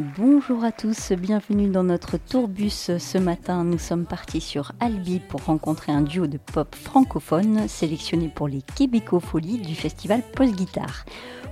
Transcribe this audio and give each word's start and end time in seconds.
Bonjour 0.00 0.64
à 0.64 0.72
tous, 0.72 1.12
bienvenue 1.12 1.68
dans 1.68 1.84
notre 1.84 2.16
tourbus. 2.16 2.90
Ce 2.98 3.16
matin, 3.16 3.62
nous 3.62 3.78
sommes 3.78 4.06
partis 4.06 4.40
sur 4.40 4.72
Albi 4.80 5.20
pour 5.20 5.44
rencontrer 5.44 5.92
un 5.92 6.00
duo 6.00 6.26
de 6.26 6.36
pop 6.36 6.74
francophone 6.74 7.68
sélectionné 7.68 8.28
pour 8.28 8.48
les 8.48 8.60
Québécofolies 8.74 9.58
du 9.58 9.76
festival 9.76 10.22
Post 10.34 10.56
Guitare. 10.56 11.04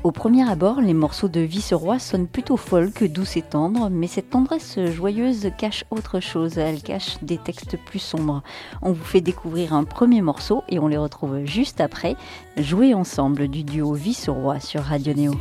Au 0.02 0.10
premier 0.10 0.50
abord, 0.50 0.80
les 0.80 0.92
morceaux 0.92 1.28
de 1.28 1.38
Viceroy 1.38 2.00
sonnent 2.00 2.26
plutôt 2.26 2.56
folk, 2.56 3.04
douces 3.04 3.36
et 3.36 3.42
tendres, 3.42 3.90
mais 3.90 4.08
cette 4.08 4.30
tendresse 4.30 4.76
joyeuse 4.86 5.52
cache 5.56 5.84
autre 5.92 6.18
chose. 6.18 6.58
Elle 6.58 6.82
cache 6.82 7.18
des 7.22 7.38
textes 7.38 7.76
plus 7.76 8.00
sombres. 8.00 8.42
On 8.80 8.90
vous 8.90 9.04
fait 9.04 9.20
découvrir 9.20 9.72
un 9.72 9.84
premier 9.84 10.20
morceau 10.20 10.64
et 10.68 10.80
on 10.80 10.88
les 10.88 10.96
retrouve 10.96 11.44
juste 11.44 11.80
après. 11.80 12.16
Jouer 12.56 12.92
ensemble 12.92 13.46
du 13.46 13.62
duo 13.62 13.92
Viceroy 13.92 14.58
sur 14.58 14.82
Radio 14.82 15.14
Néo. 15.14 15.34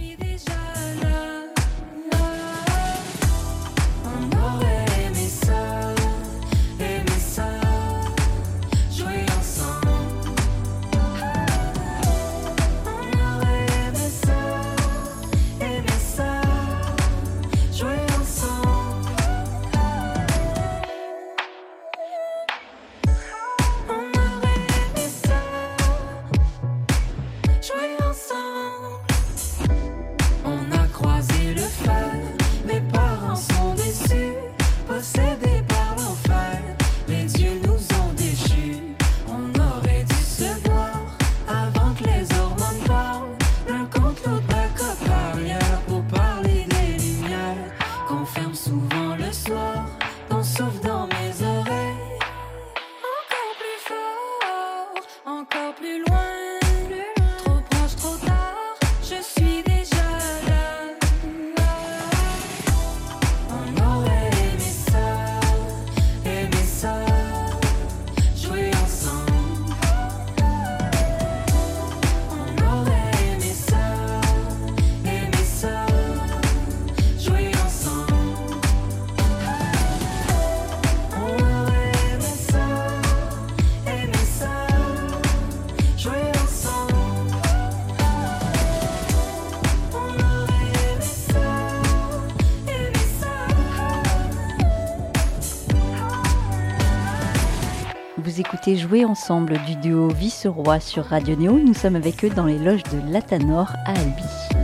Écoutez 98.61 98.77
Jouer 98.77 99.05
ensemble 99.05 99.57
du 99.65 99.75
duo 99.75 100.09
Vice-Roi 100.09 100.79
sur 100.79 101.05
Radio 101.05 101.35
Néo. 101.35 101.57
Nous 101.57 101.73
sommes 101.73 101.95
avec 101.95 102.23
eux 102.23 102.29
dans 102.29 102.45
les 102.45 102.59
loges 102.59 102.83
de 102.83 103.11
Latanor 103.11 103.73
à 103.87 103.93
Albi. 103.93 104.60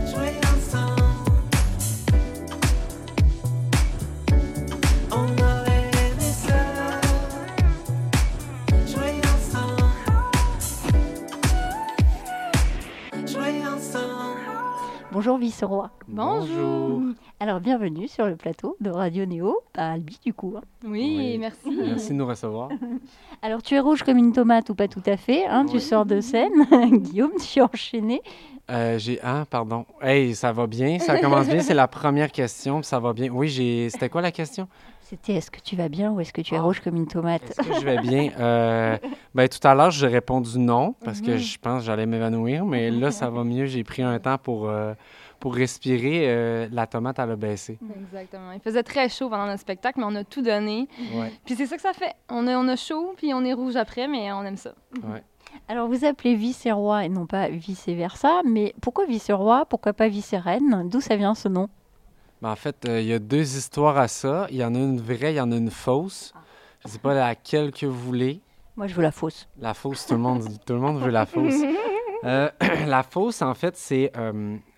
Bonjour. 16.08 17.00
Alors 17.40 17.60
bienvenue 17.60 18.06
sur 18.06 18.26
le 18.26 18.36
plateau 18.36 18.76
de 18.80 18.90
Radio 18.90 19.24
Néo 19.24 19.58
à 19.76 19.92
Albi 19.92 20.18
du 20.24 20.34
coup. 20.34 20.54
Hein. 20.56 20.62
Oui, 20.86 21.38
merci. 21.38 21.78
Merci 21.84 22.10
de 22.10 22.14
nous 22.14 22.26
recevoir. 22.26 22.68
Alors 23.42 23.62
tu 23.62 23.74
es 23.74 23.80
rouge 23.80 24.02
comme 24.02 24.18
une 24.18 24.32
tomate 24.32 24.68
ou 24.68 24.74
pas 24.74 24.88
tout 24.88 25.02
à 25.06 25.16
fait, 25.16 25.46
hein, 25.46 25.64
tu 25.64 25.80
sors 25.80 26.04
de 26.04 26.20
scène. 26.20 26.52
Guillaume, 26.92 27.32
tu 27.40 27.60
es 27.60 27.62
enchaîné. 27.62 28.20
Euh, 28.70 28.98
j'ai 28.98 29.22
un, 29.22 29.46
pardon. 29.46 29.86
Hey, 30.02 30.34
ça 30.34 30.52
va 30.52 30.66
bien, 30.66 30.98
ça 30.98 31.18
commence 31.18 31.48
bien, 31.48 31.60
c'est 31.60 31.74
la 31.74 31.88
première 31.88 32.30
question, 32.30 32.82
ça 32.82 32.98
va 32.98 33.14
bien. 33.14 33.30
Oui, 33.32 33.48
j'ai. 33.48 33.88
C'était 33.88 34.10
quoi 34.10 34.20
la 34.20 34.32
question? 34.32 34.68
C'était 35.08 35.32
est-ce 35.32 35.50
que 35.50 35.60
tu 35.60 35.74
vas 35.74 35.88
bien 35.88 36.12
ou 36.12 36.20
est-ce 36.20 36.34
que 36.34 36.42
tu 36.42 36.54
es 36.54 36.58
ah. 36.58 36.62
rouge 36.62 36.80
comme 36.80 36.96
une 36.96 37.06
tomate? 37.06 37.42
Est-ce 37.48 37.66
que 37.66 37.80
je 37.80 37.84
vais 37.86 37.98
bien? 37.98 38.30
Euh, 38.38 38.98
ben, 39.34 39.48
tout 39.48 39.66
à 39.66 39.74
l'heure, 39.74 39.90
j'ai 39.90 40.06
répondu 40.06 40.58
non 40.58 40.94
parce 41.02 41.22
que 41.22 41.30
mhm. 41.30 41.38
je 41.38 41.58
pense 41.58 41.80
que 41.80 41.86
j'allais 41.86 42.04
m'évanouir, 42.04 42.66
mais 42.66 42.90
là, 42.90 43.10
ça 43.10 43.30
va 43.30 43.42
mieux. 43.42 43.64
J'ai 43.64 43.84
pris 43.84 44.02
un 44.02 44.18
temps 44.18 44.36
pour, 44.36 44.68
euh, 44.68 44.92
pour 45.40 45.54
respirer, 45.54 46.24
euh, 46.26 46.68
la 46.72 46.86
tomate, 46.86 47.18
elle 47.18 47.30
a 47.30 47.36
baissé. 47.36 47.78
Exactement. 48.02 48.52
Il 48.52 48.60
faisait 48.60 48.82
très 48.82 49.08
chaud 49.08 49.28
pendant 49.28 49.46
notre 49.46 49.60
spectacle, 49.60 50.00
mais 50.00 50.06
on 50.06 50.14
a 50.16 50.24
tout 50.24 50.42
donné. 50.42 50.88
Puis 51.44 51.54
c'est 51.54 51.66
ça 51.66 51.76
que 51.76 51.82
ça 51.82 51.92
fait. 51.92 52.14
On 52.28 52.46
a, 52.46 52.56
on 52.58 52.66
a 52.68 52.76
chaud, 52.76 53.14
puis 53.16 53.32
on 53.34 53.44
est 53.44 53.52
rouge 53.52 53.76
après, 53.76 54.08
mais 54.08 54.32
on 54.32 54.42
aime 54.44 54.56
ça. 54.56 54.74
Ouais. 55.04 55.22
Alors, 55.68 55.88
vous 55.88 56.04
appelez 56.04 56.34
vice-roi 56.34 57.04
et 57.04 57.08
non 57.08 57.26
pas 57.26 57.48
vice-versa, 57.48 58.42
mais 58.44 58.74
pourquoi 58.80 59.06
vice-roi? 59.06 59.64
Pourquoi 59.66 59.92
pas 59.92 60.08
vice-reine? 60.08 60.88
D'où 60.88 61.00
ça 61.00 61.16
vient 61.16 61.34
ce 61.34 61.48
nom? 61.48 61.68
Ben, 62.42 62.50
En 62.50 62.56
fait, 62.56 62.84
euh, 62.86 63.00
il 63.00 63.06
y 63.06 63.12
a 63.12 63.18
deux 63.18 63.56
histoires 63.56 63.96
à 63.98 64.08
ça. 64.08 64.46
Il 64.50 64.56
y 64.56 64.64
en 64.64 64.74
a 64.74 64.78
une 64.78 65.00
vraie, 65.00 65.32
il 65.32 65.36
y 65.36 65.40
en 65.40 65.52
a 65.52 65.56
une 65.56 65.70
fausse. 65.70 66.32
Je 66.80 66.88
ne 66.88 66.92
sais 66.92 66.98
pas 66.98 67.14
laquelle 67.14 67.72
que 67.72 67.86
vous 67.86 67.98
voulez. 67.98 68.40
Moi, 68.76 68.86
je 68.86 68.94
veux 68.94 69.02
la 69.02 69.10
fausse. 69.10 69.48
La 69.58 69.74
fausse, 69.74 70.06
tout 70.06 70.14
le 70.14 70.20
monde, 70.20 70.44
tout 70.64 70.72
le 70.74 70.80
monde 70.80 70.98
veut 70.98 71.10
la 71.10 71.26
fausse. 71.26 71.54
Euh, 72.24 72.50
la 72.88 73.04
fausse, 73.04 73.42
en 73.42 73.54
fait, 73.54 73.76
c'est 73.76 74.10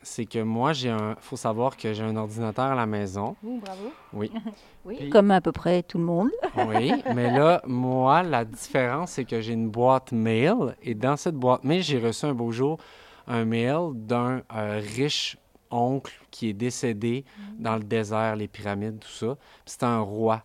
c'est 0.02 0.26
que 0.26 0.38
moi, 0.42 0.72
j'ai 0.72 0.90
un. 0.90 1.16
faut 1.20 1.36
savoir 1.36 1.76
que 1.76 1.92
j'ai 1.92 2.02
un 2.02 2.16
ordinateur 2.16 2.66
à 2.66 2.74
la 2.74 2.86
maison. 2.86 3.36
bravo. 3.42 3.92
Oui. 4.12 4.30
oui, 4.84 5.10
comme 5.10 5.30
à 5.30 5.40
peu 5.40 5.52
près 5.52 5.82
tout 5.82 5.98
le 5.98 6.04
monde. 6.04 6.30
oui, 6.68 6.92
mais 7.14 7.30
là, 7.36 7.60
moi, 7.66 8.22
la 8.22 8.44
différence, 8.44 9.12
c'est 9.12 9.24
que 9.24 9.40
j'ai 9.40 9.52
une 9.52 9.68
boîte 9.68 10.12
mail 10.12 10.74
et 10.82 10.94
dans 10.94 11.16
cette 11.16 11.36
boîte 11.36 11.64
mail, 11.64 11.82
j'ai 11.82 11.98
reçu 11.98 12.26
un 12.26 12.34
beau 12.34 12.50
jour 12.50 12.78
un 13.26 13.44
mail 13.44 13.92
d'un 13.94 14.42
euh, 14.54 14.82
riche 14.96 15.36
oncle 15.70 16.12
qui 16.30 16.48
est 16.48 16.52
décédé 16.52 17.24
mm. 17.24 17.62
dans 17.62 17.76
le 17.76 17.84
désert, 17.84 18.36
les 18.36 18.48
pyramides, 18.48 18.98
tout 18.98 19.08
ça. 19.08 19.36
C'était 19.64 19.86
un 19.86 20.00
roi 20.00 20.44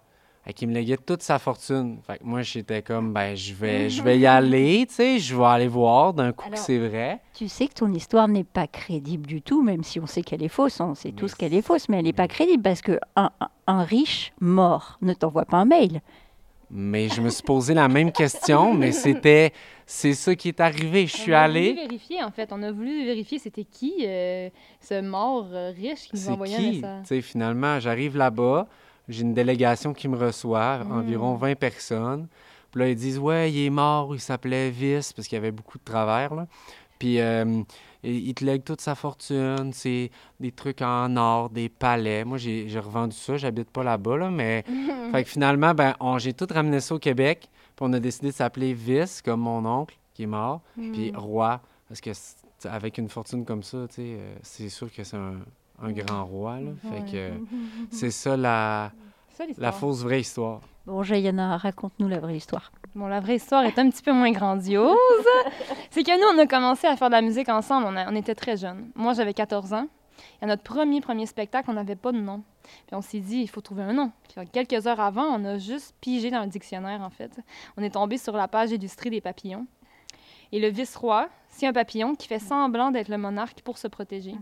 qui 0.54 0.68
me 0.68 0.74
léguait 0.74 0.98
toute 0.98 1.24
sa 1.24 1.40
fortune. 1.40 1.98
Fait 2.06 2.20
que 2.20 2.24
moi, 2.24 2.42
j'étais 2.42 2.82
comme, 2.82 3.14
ben, 3.14 3.36
je 3.36 3.54
vais, 3.54 3.90
je 3.90 4.02
vais 4.04 4.20
y 4.20 4.26
aller, 4.28 4.86
tu 4.88 4.96
sais, 4.96 5.20
je 5.20 5.36
vais 5.36 5.46
aller 5.46 5.68
voir 5.68 6.14
d'un 6.14 6.32
coup 6.32 6.50
que 6.50 6.58
c'est 6.58 6.78
vrai. 6.78 7.20
Tu 7.34 7.48
sais 7.48 7.68
que 7.68 7.74
ton 7.74 7.92
histoire 7.94 8.28
n'est 8.28 8.44
pas 8.44 8.68
crédible 8.68 9.26
du 9.26 9.42
tout, 9.42 9.64
même 9.64 9.84
si 9.84 10.00
on 10.00 10.06
sait 10.06 10.22
qu'elle 10.22 10.44
est 10.44 10.50
fausse, 10.50 10.80
on 10.80 10.96
sait 10.96 11.12
tous 11.12 11.34
qu'elle 11.36 11.54
est 11.54 11.62
fausse, 11.62 11.90
mais 11.90 11.98
elle 11.98 12.06
n'est 12.06 12.14
pas 12.14 12.28
crédible 12.28 12.64
parce 12.64 12.82
que 12.82 13.00
un, 13.16 13.32
un 13.68 13.84
riche 13.84 14.34
mort 14.40 14.98
ne 15.02 15.14
t'envoie 15.14 15.46
pas 15.46 15.58
un 15.58 15.66
mail. 15.66 16.02
Mais 16.72 17.10
je 17.10 17.22
me 17.22 17.30
suis 17.30 17.44
posé 17.44 17.74
la 17.74 17.88
même 17.88 18.12
question, 18.12 18.74
mais 18.74 18.92
c'était, 18.92 19.54
c'est 19.86 20.14
ça 20.14 20.36
qui 20.36 20.50
est 20.50 20.60
arrivé. 20.60 21.06
Je 21.06 21.16
suis 21.16 21.34
allé. 21.34 21.60
On 21.60 21.64
a 21.64 21.74
voulu 21.74 21.88
vérifier, 21.88 22.24
en 22.24 22.32
fait. 22.32 22.50
On 22.52 22.64
a 22.64 22.72
voulu 22.72 23.06
vérifier 23.06 23.40
c'était 23.40 23.64
qui 23.64 23.94
euh, 24.04 24.50
ce 24.82 25.02
mort 25.02 25.48
euh, 25.52 25.72
riche 25.76 26.10
qui 26.10 26.16
nous 26.16 26.30
envoyait 26.30 26.56
un 26.56 26.72
message. 26.72 27.02
Tu 27.04 27.08
sais, 27.08 27.22
finalement, 27.22 27.80
j'arrive 27.80 28.18
là-bas. 28.18 28.68
J'ai 29.08 29.22
une 29.22 29.34
délégation 29.34 29.94
qui 29.94 30.08
me 30.08 30.18
reçoit, 30.18 30.80
hmm. 30.80 30.92
environ 30.92 31.36
20 31.36 31.56
personnes. 31.56 32.28
Puis 32.72 32.80
là, 32.80 32.90
ils 32.90 32.96
disent 32.96 33.20
Ouais, 33.20 33.52
il 33.52 33.66
est 33.66 33.70
mort, 33.70 34.16
il 34.16 34.20
s'appelait 34.20 34.70
Vice, 34.70 35.14
parce 35.14 35.28
qu'il 35.28 35.36
y 35.36 35.40
avait 35.40 35.52
beaucoup 35.52 35.78
de 35.78 35.84
travers. 35.84 36.34
Là. 36.34 36.48
Puis 37.00 37.20
euh, 37.20 37.62
il 38.04 38.34
te 38.34 38.46
lègue 38.46 38.64
toute 38.64 38.82
sa 38.82 38.96
fortune, 38.96 39.72
c'est 39.74 40.12
des 40.40 40.52
trucs 40.52 40.82
en 40.82 41.16
or, 41.18 41.50
des 41.50 41.70
palais. 41.70 42.24
Moi, 42.24 42.38
j'ai 42.38 42.80
revendu 42.80 43.16
ça, 43.16 43.38
j'habite 43.38 43.70
pas 43.70 43.84
là-bas, 43.84 44.18
là, 44.18 44.30
mais. 44.30 44.64
fait 45.12 45.24
que 45.24 45.30
finalement, 45.30 45.74
ben, 45.74 45.96
j'ai 46.18 46.34
tout 46.34 46.48
ramené 46.50 46.80
ça 46.80 46.96
au 46.96 47.00
Québec, 47.00 47.50
puis 47.76 47.82
on 47.82 47.94
a 47.94 48.00
décidé 48.00 48.28
de 48.28 48.34
s'appeler 48.34 48.74
Vice, 48.74 49.22
comme 49.22 49.42
mon 49.42 49.66
oncle 49.66 49.98
qui 50.14 50.24
est 50.24 50.28
mort, 50.28 50.62
puis 50.76 51.12
hmm. 51.12 51.18
Roi, 51.18 51.62
parce 51.90 52.00
que 52.00 52.12
avec 52.64 52.98
une 52.98 53.10
fortune 53.10 53.46
comme 53.46 53.64
ça, 53.64 53.86
tu 53.90 53.96
sais, 53.96 54.02
euh, 54.02 54.36
c'est 54.42 54.70
sûr 54.70 54.92
que 54.92 55.04
c'est 55.04 55.18
un 55.18 55.40
un 55.82 55.92
grand 55.92 56.26
roi. 56.26 56.60
Là. 56.60 56.72
Fait 56.90 57.12
que 57.12 57.32
c'est 57.92 58.12
ça 58.12 58.36
la. 58.38 58.92
Ça 59.30 59.44
La 59.58 59.72
fausse 59.72 60.02
vraie 60.02 60.22
histoire. 60.22 60.62
Bon, 60.86 61.04
Jayana, 61.04 61.58
raconte-nous 61.58 62.08
la 62.08 62.20
vraie 62.20 62.38
histoire. 62.38 62.72
Bon, 62.94 63.08
la 63.08 63.20
vraie 63.20 63.36
histoire 63.36 63.64
est 63.66 63.78
un 63.80 63.90
petit 63.90 64.04
peu 64.04 64.14
moins 64.14 64.32
grandiose. 64.32 64.96
c'est 65.90 66.04
que 66.04 66.12
nous, 66.18 66.38
on 66.40 66.42
a 66.42 66.48
commencé 66.48 66.88
à 66.88 66.96
faire 66.96 67.10
de 67.10 67.16
la 67.16 67.22
musique 67.22 67.50
ensemble. 67.50 67.88
On, 67.90 67.96
a- 67.98 68.10
on 68.10 68.16
était 68.16 68.36
très 68.36 68.56
jeunes. 68.56 68.90
Moi, 68.96 69.14
j'avais 69.14 69.34
14 69.34 69.74
ans. 69.74 69.88
Et 70.42 70.46
à 70.46 70.48
notre 70.48 70.64
premier, 70.64 71.02
premier 71.02 71.26
spectacle, 71.26 71.70
on 71.70 71.74
n'avait 71.74 71.96
pas 71.98 72.14
de 72.14 72.20
nom. 72.20 72.44
Puis 72.88 72.96
on 72.96 73.02
s'est 73.02 73.20
dit, 73.20 73.42
il 73.42 73.48
faut 73.50 73.60
trouver 73.62 73.84
un 73.84 73.92
nom. 73.94 74.12
Puis 74.30 74.36
euh, 74.38 74.46
quelques 74.50 74.88
heures 74.88 75.02
avant, 75.02 75.24
on 75.26 75.44
a 75.44 75.58
juste 75.58 75.94
pigé 76.00 76.32
dans 76.32 76.42
le 76.42 76.48
dictionnaire, 76.48 77.02
en 77.02 77.10
fait. 77.10 77.32
On 77.78 77.84
est 77.84 77.90
tombé 77.90 78.18
sur 78.18 78.38
la 78.38 78.48
page 78.48 78.72
illustrée 78.72 79.10
des 79.10 79.20
papillons. 79.22 79.66
Et 80.54 80.60
le 80.60 80.70
vice-roi, 80.70 81.28
c'est 81.58 81.68
un 81.68 81.74
papillon 81.74 82.16
qui 82.16 82.28
fait 82.28 82.40
semblant 82.40 82.92
d'être 82.92 83.10
le 83.10 83.18
monarque 83.18 83.62
pour 83.62 83.78
se 83.78 83.88
protéger. 83.88 84.36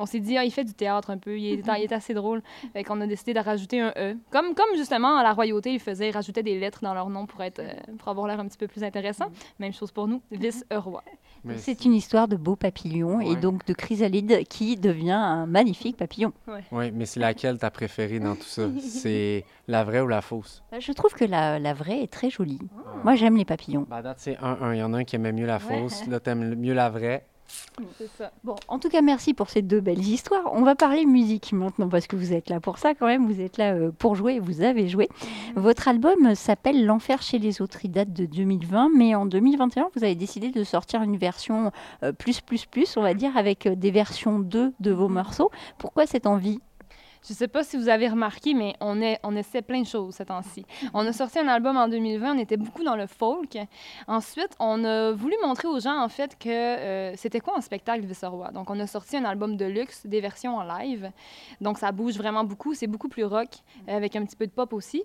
On 0.00 0.06
s'est 0.06 0.20
dit, 0.20 0.38
ah, 0.38 0.44
il 0.44 0.52
fait 0.52 0.62
du 0.62 0.74
théâtre 0.74 1.10
un 1.10 1.18
peu, 1.18 1.36
il 1.40 1.54
est, 1.54 1.62
il 1.78 1.82
est 1.82 1.92
assez 1.92 2.14
drôle. 2.14 2.40
Fait 2.72 2.84
qu'on 2.84 3.00
a 3.00 3.06
décidé 3.08 3.34
de 3.34 3.40
rajouter 3.40 3.80
un 3.80 3.92
E. 3.96 4.16
Comme, 4.30 4.54
comme 4.54 4.76
justement 4.76 5.16
à 5.16 5.24
la 5.24 5.32
royauté, 5.32 5.72
ils 5.74 5.80
faisaient, 5.80 6.10
ils 6.10 6.12
rajoutaient 6.12 6.44
des 6.44 6.56
lettres 6.56 6.78
dans 6.82 6.94
leur 6.94 7.10
nom 7.10 7.26
pour, 7.26 7.42
être, 7.42 7.58
euh, 7.58 7.72
pour 7.98 8.06
avoir 8.08 8.28
l'air 8.28 8.38
un 8.38 8.46
petit 8.46 8.58
peu 8.58 8.68
plus 8.68 8.84
intéressant. 8.84 9.26
Même 9.58 9.72
chose 9.72 9.90
pour 9.90 10.06
nous, 10.06 10.22
vice-roi. 10.30 11.02
C'est 11.56 11.84
une 11.84 11.94
histoire 11.94 12.28
de 12.28 12.36
beau 12.36 12.54
papillon 12.56 13.20
et 13.20 13.30
Ouais. 13.30 13.36
donc 13.36 13.64
de 13.66 13.72
chrysalide 13.72 14.46
qui 14.48 14.76
devient 14.76 15.10
un 15.12 15.46
magnifique 15.46 15.96
papillon. 15.96 16.32
Oui, 16.72 16.90
mais 16.92 17.06
c'est 17.06 17.20
laquelle 17.20 17.58
ta 17.58 17.70
préférée 17.70 18.18
dans 18.20 18.34
tout 18.34 18.42
ça? 18.42 18.62
C'est 18.80 19.44
la 19.68 19.82
vraie 19.84 20.00
ou 20.00 20.08
la 20.08 20.20
fausse? 20.20 20.62
Bah, 20.72 20.78
Je 20.80 20.92
trouve 20.92 21.12
que 21.14 21.24
la, 21.24 21.58
la 21.58 21.74
vraie 21.74 22.02
est 22.02 22.12
très 22.12 22.28
jolie. 22.30 22.58
Moi, 23.04 23.14
j'aime 23.16 23.36
les 23.36 23.44
papillons. 23.44 23.86
À 23.90 24.02
date, 24.02 24.18
c'est 24.20 24.34
1-1. 24.38 24.74
Il 24.74 24.78
y 24.78 24.82
en 24.82 24.92
a 24.94 24.98
un 24.98 25.04
qui 25.04 25.16
aimait 25.16 25.32
mieux 25.32 25.46
la 25.46 25.58
fausse. 25.58 26.06
Là, 26.08 26.18
mieux 26.38 26.74
la 26.74 26.90
vraie. 26.90 27.26
Ça. 28.18 28.30
Bon, 28.44 28.56
en 28.68 28.78
tout 28.78 28.88
cas, 28.88 29.00
merci 29.00 29.32
pour 29.32 29.48
ces 29.48 29.62
deux 29.62 29.80
belles 29.80 30.06
histoires. 30.06 30.52
On 30.52 30.62
va 30.62 30.74
parler 30.74 31.06
musique 31.06 31.52
maintenant 31.52 31.88
parce 31.88 32.06
que 32.06 32.16
vous 32.16 32.32
êtes 32.32 32.50
là 32.50 32.60
pour 32.60 32.78
ça 32.78 32.94
quand 32.94 33.06
même. 33.06 33.26
Vous 33.26 33.40
êtes 33.40 33.56
là 33.56 33.72
euh, 33.72 33.90
pour 33.90 34.16
jouer 34.16 34.34
et 34.34 34.40
vous 34.40 34.60
avez 34.62 34.88
joué. 34.88 35.08
Votre 35.56 35.88
album 35.88 36.34
s'appelle 36.34 36.84
L'Enfer 36.84 37.22
chez 37.22 37.38
les 37.38 37.62
autres. 37.62 37.84
Il 37.84 37.92
date 37.92 38.12
de 38.12 38.26
2020, 38.26 38.90
mais 38.94 39.14
en 39.14 39.26
2021, 39.26 39.88
vous 39.94 40.04
avez 40.04 40.14
décidé 40.14 40.50
de 40.50 40.64
sortir 40.64 41.02
une 41.02 41.16
version 41.16 41.72
euh, 42.02 42.12
plus, 42.12 42.40
plus, 42.40 42.66
plus, 42.66 42.96
on 42.96 43.02
va 43.02 43.14
dire, 43.14 43.36
avec 43.36 43.66
euh, 43.66 43.74
des 43.74 43.90
versions 43.90 44.38
2 44.40 44.74
de 44.78 44.90
vos 44.90 45.08
morceaux. 45.08 45.50
Pourquoi 45.78 46.06
cette 46.06 46.26
envie 46.26 46.60
Je 47.26 47.32
sais 47.32 47.48
pas 47.48 47.64
si 47.64 47.76
vous 47.76 47.88
avez 47.88 48.08
remarqué, 48.08 48.54
mais 48.54 48.74
on, 48.80 49.00
est, 49.00 49.20
essaie 49.36 49.62
plein 49.62 49.82
de 49.82 49.86
choses 49.86 50.14
ces 50.14 50.26
temps-ci. 50.26 50.64
On 50.94 51.06
a 51.06 51.12
sorti 51.12 51.38
un 51.38 51.48
album 51.48 51.76
en 51.76 51.88
2020, 51.88 52.34
on 52.34 52.38
était 52.38 52.56
beaucoup 52.56 52.84
dans 52.84 52.96
le 52.96 53.06
folk. 53.06 53.58
Ensuite, 54.06 54.54
on 54.58 54.84
a 54.84 55.12
voulu 55.12 55.34
montrer 55.44 55.68
aux 55.68 55.80
gens, 55.80 56.00
en 56.02 56.08
fait, 56.08 56.38
que 56.38 56.48
euh, 56.48 57.16
c'était 57.16 57.40
quoi 57.40 57.56
un 57.56 57.60
spectacle 57.60 58.04
Visseroi. 58.04 58.50
Donc, 58.50 58.70
on 58.70 58.78
a 58.80 58.86
sorti 58.86 59.16
un 59.16 59.24
album 59.24 59.56
de 59.56 59.64
luxe, 59.64 60.06
des 60.06 60.20
versions 60.20 60.56
en 60.56 60.62
live. 60.62 61.10
Donc, 61.60 61.78
ça 61.78 61.92
bouge 61.92 62.16
vraiment 62.16 62.44
beaucoup. 62.44 62.74
C'est 62.74 62.86
beaucoup 62.86 63.08
plus 63.08 63.24
rock, 63.24 63.48
euh, 63.88 63.96
avec 63.96 64.16
un 64.16 64.24
petit 64.24 64.36
peu 64.36 64.46
de 64.46 64.52
pop 64.52 64.72
aussi. 64.72 65.02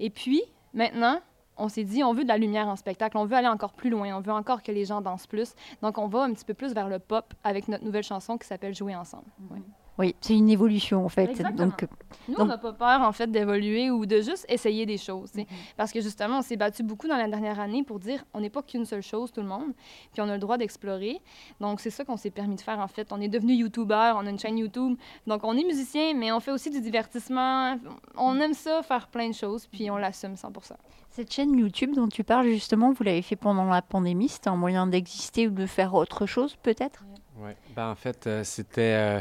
Et 0.00 0.10
puis, 0.10 0.42
maintenant, 0.74 1.20
on 1.56 1.68
s'est 1.68 1.84
dit, 1.84 2.04
on 2.04 2.12
veut 2.12 2.22
de 2.22 2.28
la 2.28 2.38
lumière 2.38 2.68
en 2.68 2.76
spectacle, 2.76 3.16
on 3.16 3.24
veut 3.24 3.36
aller 3.36 3.48
encore 3.48 3.72
plus 3.72 3.90
loin, 3.90 4.14
on 4.16 4.20
veut 4.20 4.32
encore 4.32 4.62
que 4.62 4.72
les 4.72 4.84
gens 4.84 5.00
dansent 5.00 5.26
plus. 5.26 5.54
Donc, 5.82 5.98
on 5.98 6.06
va 6.06 6.22
un 6.22 6.32
petit 6.32 6.44
peu 6.44 6.54
plus 6.54 6.74
vers 6.74 6.88
le 6.88 6.98
pop 6.98 7.32
avec 7.44 7.68
notre 7.68 7.84
nouvelle 7.84 8.04
chanson 8.04 8.36
qui 8.36 8.46
s'appelle 8.46 8.74
Jouer 8.74 8.94
ensemble. 8.94 9.26
Ouais. 9.50 9.60
Oui, 9.98 10.14
c'est 10.20 10.34
une 10.34 10.50
évolution 10.50 11.04
en 11.04 11.08
fait. 11.08 11.30
Exactement. 11.30 11.66
Donc, 11.68 11.82
euh, 11.82 11.86
Nous, 12.28 12.34
on 12.38 12.44
n'a 12.44 12.58
pas 12.58 12.72
peur, 12.72 13.00
en 13.00 13.12
fait, 13.12 13.30
d'évoluer 13.30 13.90
ou 13.90 14.04
de 14.04 14.20
juste 14.20 14.44
essayer 14.48 14.84
des 14.84 14.98
choses. 14.98 15.34
Mhm. 15.34 15.44
Parce 15.76 15.92
que 15.92 16.00
justement, 16.00 16.38
on 16.38 16.42
s'est 16.42 16.56
battu 16.56 16.82
beaucoup 16.82 17.08
dans 17.08 17.16
la 17.16 17.28
dernière 17.28 17.60
année 17.60 17.82
pour 17.82 17.98
dire 17.98 18.24
on 18.34 18.40
n'est 18.40 18.50
pas 18.50 18.62
qu'une 18.62 18.84
seule 18.84 19.02
chose, 19.02 19.32
tout 19.32 19.40
le 19.40 19.46
monde, 19.46 19.72
puis 20.12 20.20
on 20.20 20.28
a 20.28 20.34
le 20.34 20.38
droit 20.38 20.58
d'explorer. 20.58 21.20
Donc, 21.60 21.80
c'est 21.80 21.90
ça 21.90 22.04
qu'on 22.04 22.16
s'est 22.16 22.30
permis 22.30 22.56
de 22.56 22.60
faire, 22.60 22.78
en 22.78 22.88
fait. 22.88 23.12
On 23.12 23.20
est 23.20 23.28
devenu 23.28 23.54
YouTuber, 23.54 24.12
on 24.16 24.26
a 24.26 24.30
une 24.30 24.38
chaîne 24.38 24.58
YouTube. 24.58 24.96
Donc, 25.26 25.44
on 25.44 25.56
est 25.56 25.64
musicien, 25.64 26.14
mais 26.14 26.32
on 26.32 26.40
fait 26.40 26.52
aussi 26.52 26.70
du 26.70 26.80
divertissement. 26.80 27.78
On 28.16 28.38
aime 28.40 28.54
ça, 28.54 28.82
faire 28.82 29.08
plein 29.08 29.28
de 29.28 29.34
choses, 29.34 29.66
puis 29.66 29.90
on 29.90 29.96
l'assume 29.96 30.34
100% 30.34 30.72
cette 31.10 31.32
chaîne 31.32 31.58
YouTube 31.58 31.94
dont 31.94 32.08
tu 32.08 32.24
parles 32.24 32.48
justement, 32.48 32.92
vous 32.92 33.02
l'avez 33.02 33.22
fait 33.22 33.36
pendant 33.36 33.64
la 33.64 33.80
pandémie. 33.80 34.28
C'était 34.28 34.48
un 34.48 34.56
moyen 34.56 34.86
d'exister 34.86 35.48
ou 35.48 35.50
de 35.50 35.64
faire 35.64 35.94
autre 35.94 36.26
chose 36.26 36.56
peut-être? 36.62 37.04
Oui. 37.38 37.52
Ben, 37.74 37.90
en 37.90 37.94
fait, 37.94 38.26
euh, 38.26 38.44
c'était. 38.44 38.82
euh, 38.82 39.20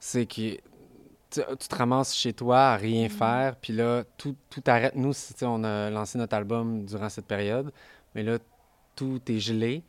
c'est 0.00 0.26
que 0.26 0.32
tu, 1.30 1.40
tu 1.60 1.68
te 1.68 1.76
ramasses 1.76 2.14
chez 2.16 2.32
toi 2.32 2.58
à 2.72 2.76
rien 2.76 3.08
faire, 3.08 3.54
puis 3.56 3.72
là, 3.72 4.02
tout, 4.16 4.34
tout 4.48 4.62
arrête. 4.66 4.96
Nous, 4.96 5.12
on 5.42 5.62
a 5.62 5.88
lancé 5.90 6.18
notre 6.18 6.34
album 6.34 6.84
durant 6.84 7.08
cette 7.08 7.26
période, 7.26 7.72
mais 8.14 8.24
là, 8.24 8.38
tout 8.96 9.20
est 9.30 9.38
gelé. 9.38 9.84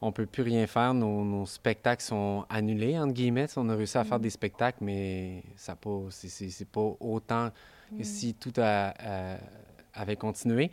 On 0.00 0.12
peut 0.12 0.24
plus 0.24 0.42
rien 0.42 0.66
faire. 0.66 0.94
Nos, 0.94 1.22
nos 1.24 1.44
spectacles 1.44 2.02
sont 2.02 2.46
annulés, 2.48 2.98
entre 2.98 3.12
guillemets. 3.12 3.46
On 3.56 3.68
a 3.68 3.74
réussi 3.76 3.98
à 3.98 4.04
faire 4.04 4.18
des 4.18 4.30
spectacles, 4.30 4.78
mais 4.82 5.42
ça 5.56 5.76
pas, 5.76 6.00
c'est- 6.08 6.64
pas 6.64 6.94
autant 7.00 7.50
que 7.98 8.02
si 8.04 8.32
tout 8.32 8.52
a- 8.56 8.94
a- 8.98 9.36
avait 9.92 10.16
continué. 10.16 10.70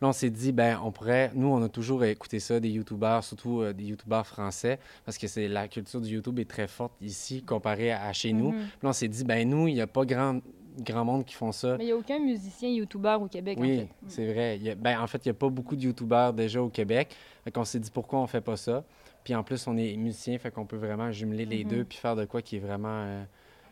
Là, 0.00 0.08
on 0.08 0.12
s'est 0.12 0.30
dit, 0.30 0.52
ben, 0.52 0.78
on 0.82 0.90
pourrait. 0.92 1.30
Nous, 1.34 1.46
on 1.48 1.62
a 1.62 1.68
toujours 1.68 2.04
écouté 2.04 2.40
ça, 2.40 2.58
des 2.58 2.70
YouTubers, 2.70 3.22
surtout 3.22 3.60
euh, 3.60 3.72
des 3.74 3.84
YouTubers 3.84 4.26
français, 4.26 4.78
parce 5.04 5.18
que 5.18 5.26
c'est 5.26 5.46
la 5.46 5.68
culture 5.68 6.00
du 6.00 6.08
YouTube 6.14 6.38
est 6.38 6.48
très 6.48 6.66
forte 6.68 6.92
ici 7.02 7.42
comparée 7.42 7.92
à, 7.92 8.04
à 8.06 8.12
chez 8.14 8.32
nous. 8.32 8.52
Mhm. 8.52 8.58
Puis 8.60 8.78
là, 8.82 8.88
on 8.88 8.92
s'est 8.94 9.08
dit, 9.08 9.24
ben, 9.24 9.48
nous, 9.48 9.68
il 9.68 9.74
n'y 9.74 9.80
a 9.82 9.86
pas 9.86 10.06
grand, 10.06 10.40
grand 10.78 11.04
monde 11.04 11.24
qui 11.26 11.34
font 11.34 11.52
ça. 11.52 11.76
Mais 11.76 11.84
il 11.84 11.86
n'y 11.88 11.92
a 11.92 11.96
aucun 11.96 12.18
musicien 12.18 12.70
YouTuber 12.70 13.18
au 13.20 13.26
Québec, 13.26 13.58
en 13.58 13.60
Oui, 13.60 13.76
fait. 13.80 13.88
c'est 14.08 14.32
vrai. 14.32 14.56
Il 14.56 14.62
y 14.62 14.70
a- 14.70 14.74
ben, 14.74 14.98
en 15.00 15.06
fait, 15.06 15.18
il 15.26 15.28
n'y 15.28 15.32
a 15.32 15.34
pas 15.34 15.50
beaucoup 15.50 15.76
de 15.76 15.82
YouTubers 15.82 16.32
déjà 16.32 16.62
au 16.62 16.70
Québec. 16.70 17.14
Fait 17.44 17.50
qu'on 17.50 17.64
s'est 17.66 17.80
dit 17.80 17.90
pourquoi 17.90 18.20
on 18.20 18.26
fait 18.26 18.40
pas 18.40 18.56
ça? 18.56 18.84
Puis 19.22 19.34
en 19.34 19.42
plus, 19.42 19.66
on 19.66 19.76
est 19.76 19.96
musicien, 19.98 20.38
fait 20.38 20.50
qu'on 20.50 20.64
peut 20.64 20.78
vraiment 20.78 21.12
jumeler 21.12 21.44
les 21.44 21.62
Mhm. 21.64 21.70
deux 21.70 21.84
puis 21.84 21.98
faire 21.98 22.16
de 22.16 22.24
quoi 22.24 22.40
qui 22.40 22.56
est 22.56 22.60
vraiment. 22.60 22.88
euh, 23.04 23.22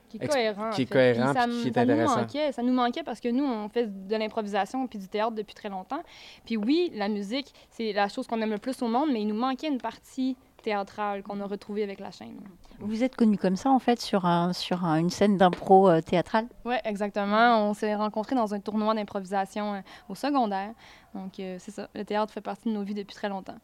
qui 0.08 0.16
est 0.16 0.26
cohérent. 0.28 0.70
qui 0.70 0.82
est 0.82 0.87
cohérent, 0.87 1.32
Puis 1.32 1.34
ça, 1.40 1.46
puis 1.46 1.62
qui 1.62 1.69
est 1.69 1.72
ça 1.75 1.84
nous 1.87 2.05
manquait, 2.06 2.52
ça 2.52 2.62
nous 2.62 2.72
manquait 2.72 3.02
parce 3.02 3.20
que 3.20 3.28
nous, 3.28 3.44
on 3.44 3.69
fait 3.69 3.87
de 4.08 4.16
l'improvisation 4.16 4.87
puis 4.87 4.99
du 4.99 5.08
théâtre 5.08 5.32
depuis 5.32 5.55
très 5.55 5.69
longtemps. 5.69 6.02
Puis 6.44 6.56
oui, 6.56 6.90
la 6.94 7.08
musique, 7.08 7.52
c'est 7.70 7.93
la 7.93 8.08
chose 8.08 8.26
qu'on 8.26 8.40
aime 8.40 8.50
le 8.50 8.58
plus 8.58 8.81
au 8.82 8.88
monde, 8.88 9.10
mais 9.12 9.20
il 9.22 9.26
nous 9.28 9.34
manquait 9.38 9.69
une 9.69 9.78
partie 9.81 10.37
théâtrale 10.62 11.22
qu'on 11.22 11.40
a 11.40 11.46
retrouvée 11.46 11.84
avec 11.84 12.00
la 12.00 12.10
chaîne. 12.10 12.37
Vous 12.81 13.05
êtes 13.05 13.14
connu 13.14 13.38
comme 13.38 13.55
ça 13.55 13.70
en 13.70 13.78
fait 13.78 14.00
sur, 14.00 14.26
un, 14.26 14.52
sur 14.52 14.84
un- 14.84 14.96
une 14.99 15.08
scène 15.08 15.37
d'impro 15.37 15.88
euh, 15.88 16.00
théâtrale? 16.00 16.46
Oui, 16.64 16.75
exactement. 16.84 17.69
On 17.69 17.75
s'est 17.75 17.94
rencontrés 17.94 18.34
dans 18.34 18.52
un 18.54 18.58
tournoi 18.61 18.93
d'improvisation 18.94 19.75
euh, 19.75 19.81
au 20.08 20.14
secondaire. 20.16 20.72
Donc, 21.14 21.38
euh, 21.40 21.56
c'est 21.61 21.70
ça. 21.70 21.88
Le 21.94 22.04
théâtre 22.04 22.32
fait 22.32 22.40
partie 22.40 22.69
de 22.69 22.75
nos 22.75 22.82
vies 22.82 22.94
depuis 22.94 23.14
très 23.14 23.28
longtemps. 23.28 23.56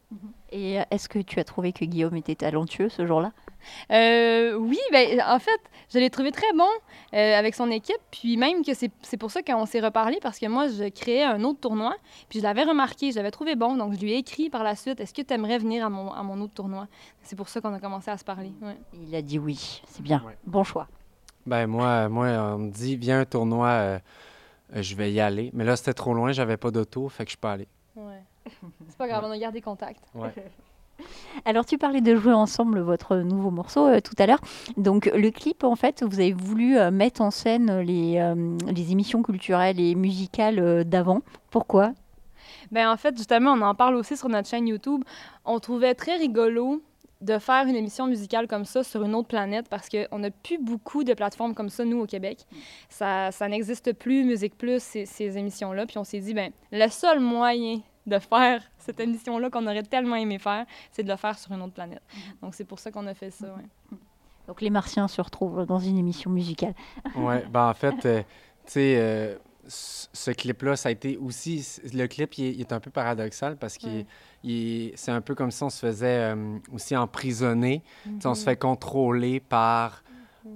Et 0.50 0.78
est-ce 0.90 1.08
que 1.08 1.18
tu 1.18 1.40
as 1.40 1.44
trouvé 1.44 1.72
que 1.72 1.84
Guillaume 1.84 2.16
était 2.16 2.36
talentueux 2.36 2.88
ce 2.88 3.04
jour-là? 3.06 3.32
Euh, 3.90 4.54
oui, 4.54 4.78
ben, 4.92 5.22
en 5.26 5.38
fait, 5.38 5.60
je 5.92 5.98
l'ai 5.98 6.10
trouvé 6.10 6.32
très 6.32 6.52
bon 6.54 6.68
euh, 7.14 7.38
avec 7.38 7.54
son 7.54 7.70
équipe. 7.70 8.00
Puis 8.10 8.36
même 8.36 8.64
que 8.64 8.74
c'est 8.74 8.90
c'est 9.02 9.16
pour 9.16 9.30
ça 9.30 9.42
qu'on 9.42 9.66
s'est 9.66 9.80
reparlé 9.80 10.18
parce 10.22 10.38
que 10.38 10.46
moi, 10.46 10.68
je 10.68 10.88
créais 10.88 11.24
un 11.24 11.42
autre 11.44 11.60
tournoi. 11.60 11.94
Puis 12.28 12.38
je 12.40 12.44
l'avais 12.44 12.64
remarqué, 12.64 13.10
je 13.12 13.16
l'avais 13.16 13.30
trouvé 13.30 13.56
bon. 13.56 13.76
Donc 13.76 13.94
je 13.94 14.00
lui 14.00 14.12
ai 14.12 14.18
écrit 14.18 14.50
par 14.50 14.62
la 14.64 14.76
suite 14.76 15.00
Est-ce 15.00 15.14
que 15.14 15.22
tu 15.22 15.32
aimerais 15.34 15.58
venir 15.58 15.84
à 15.86 15.90
mon, 15.90 16.12
à 16.12 16.22
mon 16.22 16.40
autre 16.40 16.54
tournoi? 16.54 16.88
C'est 17.22 17.36
pour 17.36 17.48
ça 17.48 17.60
qu'on 17.60 17.72
a 17.74 17.80
commencé 17.80 18.10
à 18.10 18.18
se 18.18 18.24
parler. 18.24 18.52
ouais. 18.62 18.76
Il 18.92 19.14
a 19.14 19.22
dit 19.22 19.38
oui, 19.38 19.82
c'est 19.88 20.02
bien. 20.02 20.22
Ouais. 20.26 20.36
Bon 20.46 20.64
choix. 20.64 20.88
Ben 21.46 21.66
moi, 21.66 22.08
moi, 22.08 22.28
on 22.28 22.58
me 22.58 22.70
dit, 22.70 22.96
viens 22.96 23.20
un 23.20 23.24
tournoi, 23.26 23.68
euh, 23.68 23.98
euh, 24.76 24.82
je 24.82 24.94
vais 24.96 25.12
y 25.12 25.20
aller. 25.20 25.50
Mais 25.52 25.64
là, 25.64 25.76
c'était 25.76 25.92
trop 25.92 26.14
loin, 26.14 26.32
j'avais 26.32 26.56
pas 26.56 26.70
d'auto, 26.70 27.08
fait 27.10 27.24
que 27.24 27.28
je 27.28 27.32
suis 27.32 27.38
pas 27.38 27.52
allé. 27.52 27.68
Ouais. 27.96 28.22
C'est 28.88 28.96
pas 28.96 29.06
grave, 29.06 29.24
on 29.26 29.30
a 29.30 29.38
gardé 29.38 29.60
contact. 29.60 30.00
Alors 31.44 31.66
tu 31.66 31.78
parlais 31.78 32.00
de 32.00 32.14
jouer 32.16 32.32
ensemble 32.32 32.80
votre 32.80 33.16
nouveau 33.16 33.50
morceau 33.50 33.86
euh, 33.86 34.00
tout 34.00 34.14
à 34.18 34.26
l'heure. 34.26 34.40
Donc 34.76 35.10
le 35.14 35.30
clip 35.30 35.64
en 35.64 35.76
fait, 35.76 36.02
vous 36.02 36.20
avez 36.20 36.32
voulu 36.32 36.78
euh, 36.78 36.90
mettre 36.90 37.20
en 37.20 37.30
scène 37.30 37.80
les, 37.80 38.18
euh, 38.18 38.56
les 38.72 38.92
émissions 38.92 39.22
culturelles 39.22 39.80
et 39.80 39.94
musicales 39.94 40.84
d'avant. 40.84 41.20
Pourquoi? 41.50 41.92
Ben 42.70 42.90
en 42.90 42.96
fait, 42.96 43.16
justement, 43.16 43.52
on 43.52 43.62
en 43.62 43.74
parle 43.74 43.94
aussi 43.94 44.16
sur 44.16 44.28
notre 44.28 44.48
chaîne 44.48 44.66
YouTube. 44.66 45.02
On 45.44 45.58
trouvait 45.58 45.94
très 45.94 46.16
rigolo 46.16 46.82
de 47.20 47.38
faire 47.38 47.66
une 47.66 47.76
émission 47.76 48.06
musicale 48.06 48.46
comme 48.46 48.64
ça 48.64 48.82
sur 48.82 49.02
une 49.02 49.14
autre 49.14 49.28
planète 49.28 49.66
parce 49.68 49.88
qu'on 49.88 50.18
n'a 50.18 50.30
plus 50.30 50.58
beaucoup 50.58 51.04
de 51.04 51.14
plateformes 51.14 51.54
comme 51.54 51.70
ça, 51.70 51.84
nous, 51.84 52.00
au 52.00 52.06
Québec. 52.06 52.40
Ça, 52.88 53.32
ça 53.32 53.48
n'existe 53.48 53.92
plus, 53.94 54.24
Musique 54.24 54.58
Plus, 54.58 54.82
ces, 54.82 55.06
ces 55.06 55.38
émissions-là. 55.38 55.86
Puis 55.86 55.98
on 55.98 56.04
s'est 56.04 56.20
dit, 56.20 56.34
ben 56.34 56.50
le 56.70 56.88
seul 56.88 57.20
moyen 57.20 57.80
de 58.06 58.18
faire 58.18 58.62
cette 58.78 59.00
émission-là 59.00 59.48
qu'on 59.50 59.66
aurait 59.66 59.82
tellement 59.82 60.16
aimé 60.16 60.38
faire, 60.38 60.66
c'est 60.92 61.02
de 61.02 61.08
le 61.08 61.16
faire 61.16 61.38
sur 61.38 61.52
une 61.52 61.62
autre 61.62 61.72
planète. 61.72 62.02
Donc 62.42 62.54
c'est 62.54 62.64
pour 62.64 62.78
ça 62.78 62.90
qu'on 62.90 63.06
a 63.06 63.14
fait 63.14 63.30
ça, 63.30 63.46
ouais. 63.46 63.96
Donc 64.46 64.60
les 64.60 64.70
Martiens 64.70 65.08
se 65.08 65.20
retrouvent 65.22 65.64
dans 65.64 65.78
une 65.78 65.96
émission 65.98 66.30
musicale. 66.30 66.74
Ouais, 67.16 67.44
ben 67.50 67.68
en 67.70 67.74
fait, 67.74 68.04
euh, 68.04 68.20
tu 68.66 68.72
sais, 68.72 68.96
euh, 68.98 69.36
ce 69.66 70.30
clip-là, 70.30 70.76
ça 70.76 70.90
a 70.90 70.92
été 70.92 71.16
aussi. 71.16 71.66
Le 71.94 72.06
clip, 72.06 72.34
il 72.36 72.44
est, 72.44 72.50
il 72.52 72.60
est 72.60 72.72
un 72.74 72.80
peu 72.80 72.90
paradoxal 72.90 73.56
parce 73.56 73.78
que 73.78 73.86
Ouais. 73.86 74.92
c'est 74.96 75.10
un 75.10 75.22
peu 75.22 75.34
comme 75.34 75.50
si 75.50 75.62
on 75.62 75.70
se 75.70 75.78
faisait 75.86 76.34
euh, 76.34 76.58
aussi 76.72 76.94
emprisonner. 76.94 77.82
Tu 78.04 78.10
sais, 78.20 78.26
On 78.28 78.34
se 78.34 78.44
fait 78.44 78.56
contrôler 78.58 79.40
par 79.40 80.04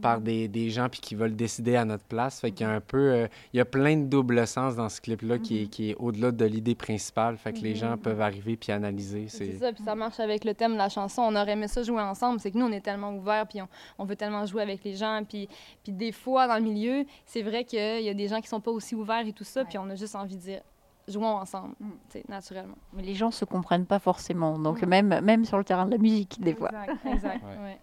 par 0.03 0.21
des, 0.21 0.49
des 0.49 0.71
gens 0.71 0.89
puis 0.89 1.01
qui 1.01 1.15
veulent 1.15 1.35
décider 1.37 1.77
à 1.77 1.85
notre 1.85 2.05
place. 2.05 2.41
Fait 2.41 2.51
qu'il 2.51 2.67
y 2.67 2.71
a 2.71 2.73
un 2.73 2.81
peu... 2.81 2.99
euh, 3.13 3.29
il 3.53 3.57
y 3.57 3.61
a 3.61 3.65
plein 3.65 3.97
de 3.97 4.05
double 4.05 4.47
sens 4.47 4.77
dans 4.77 4.89
ce 4.89 5.01
clip-là 5.01 5.39
qui, 5.39 5.63
est, 5.63 5.67
qui 5.67 5.91
est 5.91 5.95
au-delà 5.97 6.31
de 6.31 6.45
l'idée 6.45 6.75
principale. 6.75 7.37
Fait 7.37 7.53
que 7.53 7.61
les 7.61 7.75
gens 7.75 7.97
peuvent 7.97 8.21
arriver 8.21 8.57
puis 8.57 8.71
analyser. 8.73 9.27
C'est 9.29 9.53
ça, 9.53 9.73
puis 9.73 9.83
ça 9.83 9.95
marche 9.95 10.21
avec 10.21 10.45
le 10.45 10.55
thème 10.55 10.73
de 10.73 10.79
la 10.79 10.89
chanson. 10.89 11.23
On 11.23 11.35
aurait 11.37 11.53
aimé 11.53 11.69
ça 11.69 11.83
jouer 11.83 12.03
ensemble. 12.03 12.41
C'est 12.41 12.51
que 12.51 12.59
nous, 12.59 12.67
on 12.67 12.73
est 12.73 12.81
tellement 12.81 13.15
ouverts, 13.15 13.47
puis 13.47 13.63
on, 13.63 13.69
on 13.99 14.05
veut 14.05 14.17
tellement 14.17 14.45
jouer 14.47 14.63
avec 14.63 14.85
les 14.85 14.95
gens. 14.95 15.23
Puis, 15.29 15.49
puis 15.83 15.93
des 15.93 16.13
fois, 16.13 16.47
dans 16.47 16.57
le 16.57 16.63
milieu, 16.63 17.05
c'est 17.25 17.43
vrai 17.43 17.65
qu'il 17.65 17.79
y 18.03 18.09
a 18.09 18.15
des 18.15 18.29
gens 18.29 18.41
qui 18.41 18.49
sont 18.49 18.61
pas 18.61 18.71
aussi 18.71 18.95
ouverts 18.95 19.27
et 19.27 19.33
tout 19.33 19.45
ça, 19.45 19.65
puis 19.65 19.79
on 19.79 19.89
a 19.91 19.95
juste 19.95 20.15
envie 20.15 20.37
de 20.37 20.41
dire 20.43 20.61
jouons 21.07 21.25
ensemble, 21.25 21.75
Mm. 21.81 22.21
naturellement. 22.29 22.77
Mais 22.93 23.03
les 23.03 23.15
gens 23.15 23.31
se 23.31 23.47
comprennent 23.47 23.87
pas 23.87 23.99
forcément, 23.99 24.59
donc 24.59 24.83
même, 24.83 25.21
même 25.23 25.47
sur 25.47 25.57
le 25.57 25.65
terrain 25.65 25.87
de 25.87 25.93
la 25.93 25.97
musique, 25.99 26.39
des 26.39 26.55
fois. 26.55 26.69
Exact, 26.69 27.07
exact. 27.07 27.43
Ouais. 27.45 27.65
ouais. 27.65 27.79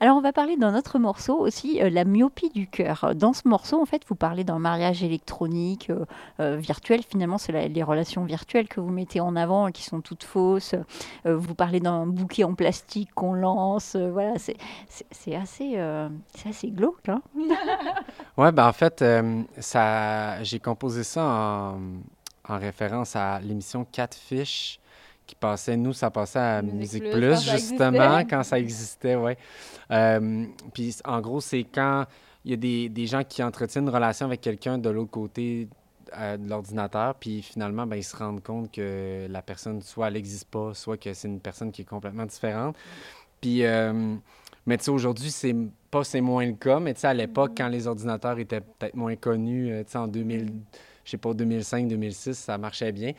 Alors, 0.00 0.16
on 0.16 0.20
va 0.20 0.32
parler 0.32 0.56
dans 0.56 0.72
notre 0.72 0.98
morceau 0.98 1.38
aussi, 1.38 1.82
euh, 1.82 1.90
la 1.90 2.04
myopie 2.04 2.50
du 2.50 2.66
cœur. 2.66 3.14
Dans 3.14 3.32
ce 3.32 3.46
morceau, 3.46 3.80
en 3.80 3.86
fait, 3.86 4.02
vous 4.08 4.14
parlez 4.14 4.44
d'un 4.44 4.58
mariage 4.58 5.02
électronique, 5.02 5.90
euh, 5.90 6.04
euh, 6.40 6.56
virtuel. 6.56 7.02
Finalement, 7.02 7.38
c'est 7.38 7.68
les 7.68 7.82
relations 7.82 8.24
virtuelles 8.24 8.68
que 8.68 8.80
vous 8.80 8.90
mettez 8.90 9.20
en 9.20 9.36
avant, 9.36 9.70
qui 9.70 9.82
sont 9.82 10.00
toutes 10.00 10.24
fausses. 10.24 10.74
Vous 11.24 11.54
parlez 11.54 11.80
d'un 11.80 12.06
bouquet 12.06 12.44
en 12.44 12.54
plastique 12.54 13.12
qu'on 13.14 13.34
lance. 13.34 13.96
voilà, 13.96 14.34
c'est 14.38 14.56
assez, 15.34 15.78
c'est 16.34 16.48
assez 16.48 16.70
glauque. 16.70 17.08
Hein 17.08 17.22
Ouais, 18.36 18.52
ben 18.52 18.66
en 18.66 18.72
fait, 18.72 19.04
j'ai 20.42 20.58
composé 20.58 21.04
ça 21.04 21.24
en, 21.24 21.78
en 22.48 22.58
référence 22.58 23.16
à 23.16 23.40
l'émission 23.40 23.84
Catfish 23.84 24.80
qui 25.32 25.36
passait, 25.36 25.78
nous, 25.78 25.94
ça 25.94 26.10
passait 26.10 26.38
à 26.38 26.60
Musique 26.60 27.02
Musique 27.02 27.02
Plus, 27.04 27.20
Plus, 27.20 27.30
quand 27.30 27.36
ça 27.36 27.56
justement, 27.56 28.18
quand 28.28 28.42
ça 28.42 28.58
existait, 28.58 29.16
ouais. 29.16 29.38
Euh, 29.90 30.44
puis 30.74 30.94
en 31.06 31.20
gros, 31.22 31.40
c'est 31.40 31.64
quand 31.64 32.04
il 32.44 32.50
y 32.50 32.54
a 32.54 32.58
des, 32.58 32.88
des 32.90 33.06
gens 33.06 33.24
qui 33.24 33.42
entretiennent 33.42 33.84
une 33.84 33.94
relation 33.94 34.26
avec 34.26 34.42
quelqu'un 34.42 34.76
de 34.76 34.90
l'autre 34.90 35.10
côté 35.10 35.68
euh, 36.18 36.36
de 36.36 36.50
l'ordinateur, 36.50 37.14
puis 37.14 37.40
finalement, 37.40 37.86
ben, 37.86 37.96
ils 37.96 38.04
se 38.04 38.14
rendent 38.14 38.42
compte 38.42 38.70
que 38.70 39.26
la 39.30 39.40
personne, 39.40 39.80
soit 39.80 40.08
elle 40.08 40.14
n'existe 40.14 40.50
pas, 40.50 40.74
soit 40.74 40.98
que 40.98 41.14
c'est 41.14 41.28
une 41.28 41.40
personne 41.40 41.72
qui 41.72 41.80
est 41.80 41.86
complètement 41.86 42.26
différente. 42.26 42.76
Puis, 43.40 43.64
euh, 43.64 44.14
mais 44.66 44.76
tu 44.76 44.84
sais, 44.84 44.90
aujourd'hui, 44.90 45.30
c'est 45.30 45.56
pas 45.90 46.04
c'est 46.04 46.20
moins 46.20 46.44
le 46.44 46.52
cas, 46.52 46.78
mais 46.78 46.92
tu 46.92 47.00
sais, 47.00 47.06
à 47.06 47.14
l'époque, 47.14 47.52
quand 47.56 47.68
les 47.68 47.86
ordinateurs 47.86 48.38
étaient 48.38 48.60
peut-être 48.60 48.96
moins 48.96 49.16
connus, 49.16 49.72
tu 49.86 49.92
sais, 49.92 49.98
en 49.98 50.08
2000, 50.08 50.52
je 51.04 51.10
sais 51.10 51.16
pas, 51.18 51.34
2005, 51.34 51.88
2006, 51.88 52.34
ça 52.38 52.58
marchait 52.58 52.92
bien. 52.92 53.12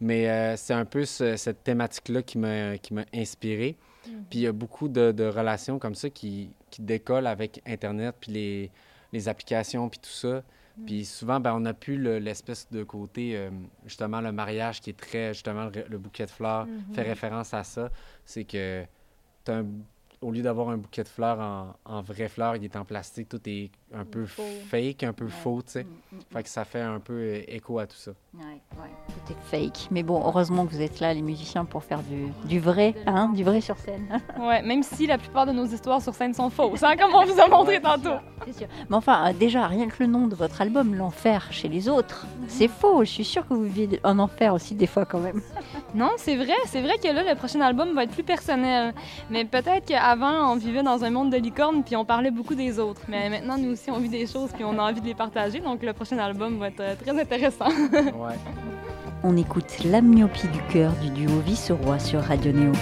Mais 0.00 0.28
euh, 0.28 0.56
c'est 0.56 0.74
un 0.74 0.84
peu 0.84 1.04
ce- 1.04 1.36
cette 1.36 1.62
thématique-là 1.64 2.22
qui 2.22 2.38
m'a 2.38 2.76
qui 2.78 2.94
m'a 2.94 3.04
inspiré. 3.14 3.76
Puis 4.30 4.38
il 4.40 4.42
y 4.42 4.46
a 4.46 4.52
beaucoup 4.52 4.88
de, 4.88 5.12
de 5.12 5.24
relations 5.24 5.78
comme 5.78 5.94
ça 5.94 6.08
qui, 6.10 6.50
qui 6.70 6.82
décollent 6.82 7.26
avec 7.26 7.60
Internet, 7.66 8.14
puis 8.20 8.32
les, 8.32 8.70
les 9.12 9.28
applications, 9.28 9.88
puis 9.88 9.98
tout 10.00 10.08
ça. 10.10 10.42
Puis 10.86 11.04
souvent, 11.04 11.38
ben, 11.40 11.52
on 11.54 11.60
n'a 11.60 11.74
plus 11.74 11.96
le- 11.98 12.18
l'espèce 12.18 12.66
de 12.70 12.82
côté, 12.84 13.36
euh, 13.36 13.50
justement, 13.84 14.20
le 14.22 14.32
mariage 14.32 14.80
qui 14.80 14.90
est 14.90 14.98
très, 14.98 15.34
justement, 15.34 15.66
le, 15.66 15.84
le 15.88 15.98
bouquet 15.98 16.24
de 16.24 16.30
fleurs 16.30 16.66
fait 16.94 17.02
référence 17.02 17.52
à 17.52 17.64
ça. 17.64 17.90
C'est 18.24 18.44
que 18.44 18.84
t'as 19.44 19.58
un- 19.58 19.66
au 20.22 20.30
lieu 20.30 20.42
d'avoir 20.42 20.68
un 20.68 20.76
bouquet 20.76 21.02
de 21.02 21.08
fleurs 21.08 21.40
en, 21.40 21.74
en 21.86 22.02
vraies 22.02 22.28
fleurs, 22.28 22.56
il 22.56 22.64
est 22.64 22.76
en 22.76 22.84
plastique, 22.84 23.28
tout 23.28 23.40
est 23.46 23.70
un 23.94 24.04
peu 24.04 24.26
Faux. 24.26 24.42
fake, 24.68 25.02
un 25.02 25.12
peu 25.14 25.24
Ouais. 25.24 25.30
faux, 25.30 25.62
tu 25.64 25.72
sais. 25.72 25.86
Fait 26.32 26.42
que 26.42 26.48
ça 26.48 26.64
fait 26.64 26.80
un 26.82 27.00
peu 27.00 27.14
euh, 27.14 27.42
écho 27.48 27.78
à 27.78 27.86
tout 27.86 27.96
ça. 27.96 28.12
Tout 28.34 29.32
est 29.32 29.36
fake. 29.50 29.88
Mais 29.90 30.02
bon, 30.02 30.20
heureusement 30.24 30.66
que 30.66 30.72
vous 30.72 30.80
êtes 30.82 31.00
là, 31.00 31.14
les 31.14 31.22
musiciens, 31.22 31.64
pour 31.64 31.82
faire 31.82 32.02
du, 32.02 32.26
du 32.46 32.60
vrai, 32.60 32.94
hein, 33.06 33.30
du 33.34 33.42
vrai 33.44 33.60
sur 33.60 33.78
scène. 33.78 34.20
Ouais, 34.40 34.62
même 34.62 34.82
si 34.82 35.06
la 35.06 35.16
plupart 35.18 35.46
de 35.46 35.52
nos 35.52 35.64
histoires 35.66 36.00
sur 36.02 36.14
scène 36.14 36.34
sont 36.34 36.50
fausses, 36.50 36.82
hein, 36.82 36.96
comme 36.98 37.14
on 37.14 37.24
vous 37.24 37.40
a 37.40 37.48
montré 37.48 37.80
tantôt. 37.80 38.16
C'est 38.46 38.52
sûr. 38.58 38.66
Mais 38.88 38.96
enfin, 38.96 39.28
euh, 39.28 39.32
déjà, 39.32 39.66
rien 39.66 39.88
que 39.88 39.96
le 40.00 40.06
nom 40.06 40.26
de 40.26 40.34
votre 40.34 40.60
album, 40.60 40.94
L'Enfer 40.94 41.50
chez 41.52 41.68
les 41.68 41.88
autres, 41.88 42.26
c'est 42.48 42.68
faux. 42.68 43.04
Je 43.04 43.10
suis 43.10 43.24
sûre 43.24 43.46
que 43.48 43.54
vous 43.54 43.64
vivez 43.64 44.00
un 44.04 44.18
enfer 44.18 44.52
aussi 44.54 44.74
des 44.74 44.86
fois 44.86 45.04
quand 45.06 45.18
même. 45.20 45.40
Non, 45.94 46.10
c'est 46.16 46.36
vrai, 46.36 46.54
c'est 46.66 46.80
vrai 46.82 46.98
que 46.98 47.08
là, 47.08 47.22
le 47.28 47.36
prochain 47.36 47.60
album 47.60 47.94
va 47.94 48.04
être 48.04 48.12
plus 48.12 48.22
personnel. 48.22 48.94
Mais 49.30 49.44
peut-être 49.44 49.90
qu'avant, 50.10 50.52
on 50.52 50.56
vivait 50.56 50.82
dans 50.82 51.04
un 51.04 51.10
monde 51.10 51.30
de 51.30 51.36
licornes, 51.36 51.82
puis 51.84 51.96
on 51.96 52.04
parlait 52.04 52.30
beaucoup 52.30 52.54
des 52.54 52.78
autres. 52.78 53.02
Mais 53.08 53.30
maintenant, 53.30 53.56
nous 53.58 53.72
aussi, 53.72 53.90
on 53.90 53.98
vit 53.98 54.08
des 54.08 54.26
choses, 54.26 54.50
puis 54.52 54.64
on 54.64 54.78
a 54.78 54.82
envie 54.90 55.00
de 55.00 55.06
les 55.06 55.14
partager. 55.14 55.60
Donc, 55.60 55.82
le 55.82 55.92
prochain 55.92 56.18
album 56.18 56.58
va 56.58 56.68
être 56.68 56.80
euh, 56.80 56.94
très 56.96 57.18
intéressant. 57.18 57.68
Ouais. 58.20 58.34
On 59.22 59.36
écoute 59.36 59.84
La 59.84 60.00
myopie 60.00 60.48
du 60.48 60.62
cœur 60.72 60.92
du 61.02 61.10
duo 61.10 61.40
Vice-Roi 61.40 61.98
sur 61.98 62.22
Radio 62.22 62.52
Néo. 62.52 62.72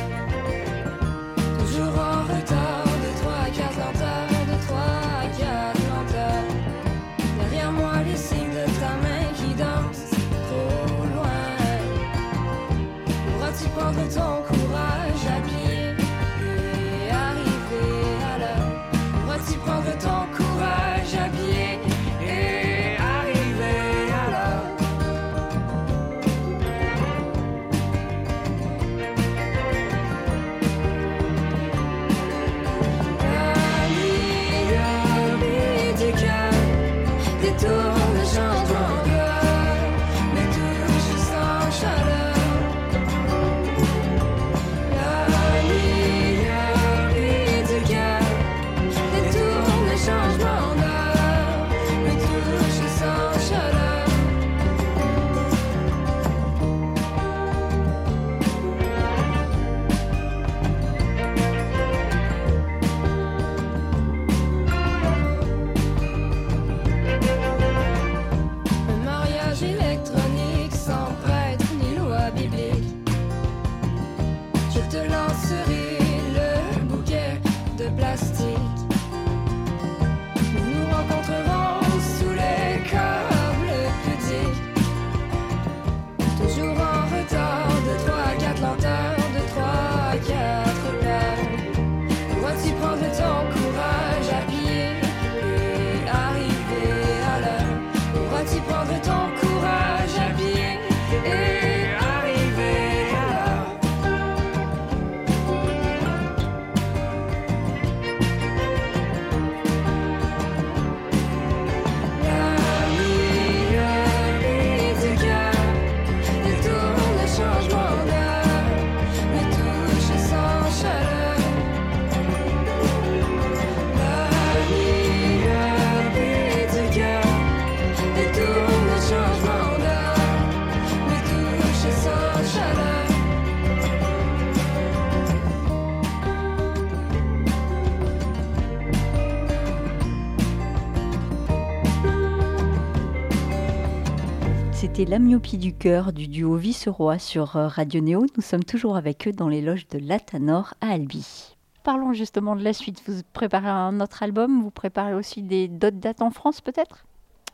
C'était 144.99 145.12
La 145.12 145.21
myopie 145.21 145.59
du 145.59 145.73
cœur 145.73 146.12
du 146.12 146.26
duo 146.26 146.57
Vice-Roi 146.57 147.21
sur 147.21 147.55
euh, 147.55 147.69
Radio 147.69 148.00
Néo. 148.00 148.26
Nous 148.35 148.43
sommes 148.43 148.64
toujours 148.64 148.97
avec 148.97 149.28
eux 149.28 149.33
dans 149.33 149.49
les 149.49 149.62
loges 149.62 149.87
de 149.87 149.97
Latanor 150.00 150.75
à 150.81 150.88
Albi. 150.88 151.55
Parlons 151.85 152.12
justement 152.12 152.57
de 152.57 152.64
la 152.64 152.73
suite. 152.73 153.00
Vous 153.07 153.21
préparez 153.33 153.69
un 153.69 154.00
autre 154.00 154.25
album, 154.25 154.61
vous 154.61 154.73
préparez 154.73 155.14
aussi 155.14 155.45
des 155.45 155.69
d'autres 155.69 155.99
dates 155.99 156.21
en 156.21 156.33
France 156.33 156.61
peut-être? 156.61 157.07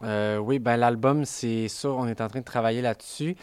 Euh, 0.03 0.39
oui, 0.39 0.59
ben 0.59 0.79
l'album, 0.79 1.27
c'est 1.27 1.69
ça, 1.69 1.91
on 1.91 2.07
est 2.07 2.23
en 2.23 2.29
train 2.29 2.41
de 2.41 2.47
travailler 2.47 2.81
là-dessus. 2.81 3.37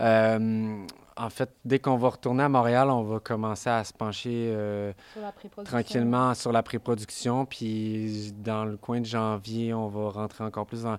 Euh, 0.00 0.84
en 1.16 1.30
fait, 1.30 1.54
dès 1.64 1.78
qu'on 1.78 1.96
va 1.96 2.08
retourner 2.08 2.42
à 2.42 2.48
Montréal, 2.48 2.90
on 2.90 3.04
va 3.04 3.20
commencer 3.20 3.70
à 3.70 3.84
se 3.84 3.92
pencher 3.92 4.50
euh, 4.52 4.92
Sur 5.12 5.22
la 5.22 5.30
pré-production. 5.30 5.78
tranquillement 5.78 6.34
sur 6.34 6.50
la 6.50 6.64
pré-production. 6.64 7.46
Puis 7.46 8.32
dans 8.36 8.64
le 8.64 8.76
coin 8.76 8.98
de 8.98 9.06
janvier, 9.06 9.72
on 9.72 9.86
va 9.86 10.10
rentrer 10.10 10.42
encore 10.42 10.66
plus 10.66 10.82
dans, 10.82 10.98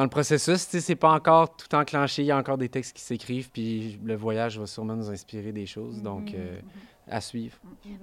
dans 0.00 0.04
le 0.04 0.08
processus. 0.10 0.64
Tu 0.64 0.70
sais, 0.72 0.80
c'est 0.80 0.96
pas 0.96 1.12
encore 1.12 1.54
tout 1.56 1.74
enclenché. 1.74 2.22
Il 2.22 2.26
y 2.26 2.30
a 2.30 2.36
encore 2.38 2.56
des 2.56 2.70
textes 2.70 2.96
qui 2.96 3.02
s'écrivent. 3.02 3.50
Puis 3.50 3.98
le 4.02 4.16
voyage 4.16 4.58
va 4.58 4.66
sûrement 4.66 4.94
nous 4.96 5.10
inspirer 5.10 5.52
des 5.52 5.66
choses. 5.66 6.00
Donc, 6.02 6.32
euh, 6.32 6.58
à 7.10 7.20
suivre. 7.20 7.56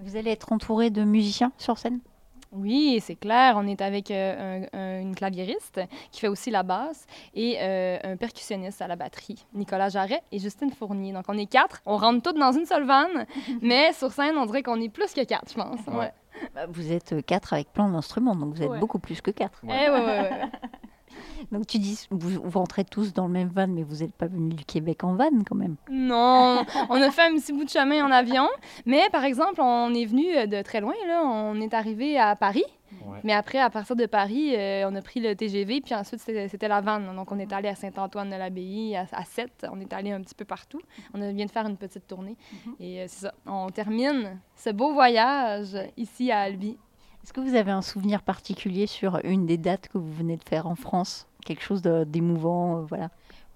Vous 0.04 0.16
allez 0.16 0.30
être 0.32 0.52
entouré 0.52 0.92
de 0.92 1.04
musiciens 1.04 1.52
sur 1.58 1.78
scène? 1.80 2.00
Oui, 2.52 3.00
c'est 3.04 3.16
clair. 3.16 3.56
On 3.58 3.66
est 3.68 3.82
avec 3.82 4.12
euh, 4.12 4.62
un- 4.72 4.78
un- 4.80 5.02
une 5.02 5.16
claviériste 5.16 5.82
qui 6.12 6.20
fait 6.22 6.28
aussi 6.28 6.52
la 6.52 6.62
basse 6.64 7.06
et 7.34 7.58
euh, 7.60 7.98
un 8.04 8.16
percussionniste 8.16 8.82
à 8.82 8.88
la 8.88 8.96
batterie, 8.96 9.44
Nicolas 9.54 9.90
Jarret 9.90 10.22
et 10.32 10.38
Justine 10.40 10.72
Fournier. 10.72 11.12
Donc, 11.14 11.26
on 11.28 11.38
est 11.38 11.48
quatre. 11.48 11.82
On 11.88 11.98
rentre 11.98 12.22
toutes 12.22 12.40
dans 12.40 12.52
une 12.54 12.66
seule 12.66 12.86
vanne, 12.86 13.26
mais 13.62 13.92
sur 13.94 14.12
scène, 14.12 14.38
on 14.38 14.46
dirait 14.46 14.62
qu'on 14.64 14.80
est 14.80 14.88
plus 14.90 15.14
que 15.14 15.24
quatre, 15.26 15.50
je 15.52 15.56
pense. 15.56 15.80
Ouais. 15.88 15.96
Ouais. 15.98 16.14
Bah, 16.54 16.68
Vous 16.70 16.92
êtes 16.92 17.26
quatre 17.26 17.54
avec 17.54 17.74
plein 17.74 17.90
d'instruments, 17.90 18.36
donc 18.36 18.54
vous 18.54 18.62
êtes 18.62 18.70
Ouais. 18.70 18.80
beaucoup 18.80 19.00
plus 19.00 19.20
que 19.22 19.32
quatre. 19.32 19.60
Eh, 19.66 19.68
Donc 21.52 21.68
tu 21.68 21.80
dis, 21.80 22.08
vous, 22.12 22.42
vous 22.44 22.60
rentrez 22.60 22.84
tous 22.86 23.14
dans 23.14 23.28
le 23.28 23.34
même 23.34 23.50
van, 23.50 23.68
mais 23.68 23.84
vous 23.84 23.98
n'êtes 23.98 24.14
pas 24.14 24.28
venus 24.28 24.56
du 24.56 24.66
Québec 24.66 25.04
en 25.04 25.16
van 25.16 25.30
quand 25.48 25.56
même. 25.56 25.76
Non, 25.90 26.64
on 26.90 27.02
a 27.02 27.12
fait 27.12 27.24
un 27.24 27.36
petit 27.36 27.54
bout 27.54 27.64
de 27.66 27.70
chemin 27.70 28.06
en 28.06 28.12
avion, 28.12 28.48
mais 28.86 29.10
par 29.12 29.24
exemple, 29.24 29.62
on 29.62 29.94
est 29.94 30.06
venu 30.06 30.36
euh, 30.36 30.46
de 30.46 30.62
très 30.62 30.82
loin. 30.82 30.94
Là. 31.08 31.24
On 31.26 31.60
est 31.62 31.74
arrivé 31.74 32.18
à 32.18 32.36
Paris, 32.36 32.64
Ouais. 33.06 33.20
mais 33.26 33.34
après, 33.34 33.60
à 33.60 33.70
partir 33.70 33.98
de 33.98 34.06
Paris, 34.06 34.56
euh, 34.56 34.90
on 34.90 34.96
a 34.96 35.02
pris 35.02 35.20
le 35.20 35.36
TGV, 35.36 35.82
puis 35.82 35.94
ensuite, 35.94 36.22
c'était 36.22 36.48
c'était 36.48 36.70
la 36.70 36.80
vanne. 36.80 37.14
Donc, 37.16 37.32
on 37.34 37.38
est 37.40 37.52
allé 37.52 37.68
à 37.68 37.76
Saint-Antoine-de-l'Abbaye, 37.76 38.96
à, 38.96 39.06
à 39.12 39.26
Sète. 39.26 39.66
On 39.72 39.80
est 39.82 39.92
allé 39.92 40.12
un 40.12 40.22
petit 40.22 40.36
peu 40.36 40.46
partout. 40.46 40.80
On 41.14 41.20
vient 41.34 41.46
de 41.46 41.52
faire 41.52 41.68
une 41.68 41.76
petite 41.78 42.08
tournée. 42.08 42.38
Et 42.80 43.02
euh, 43.02 43.06
c'est 43.08 43.26
ça. 43.26 43.34
On 43.46 43.70
termine 43.70 44.40
ce 44.56 44.70
beau 44.70 44.94
voyage 44.94 45.78
ici 45.98 46.32
à 46.32 46.40
Albi. 46.42 46.78
Est-ce 47.28 47.34
que 47.34 47.42
vous 47.42 47.56
avez 47.56 47.72
un 47.72 47.82
souvenir 47.82 48.22
particulier 48.22 48.88
sur 48.88 49.20
une 49.26 49.46
des 49.46 49.58
dates 49.58 49.90
que 49.90 49.98
vous 49.98 50.14
venez 50.14 50.38
de 50.38 50.44
faire 50.46 50.66
en 50.66 50.76
France? 50.76 51.28
Quelque 51.46 51.62
chose 51.62 51.82
d'émouvant, 51.82 52.78
euh, 52.78 52.82
voilà. 52.84 53.10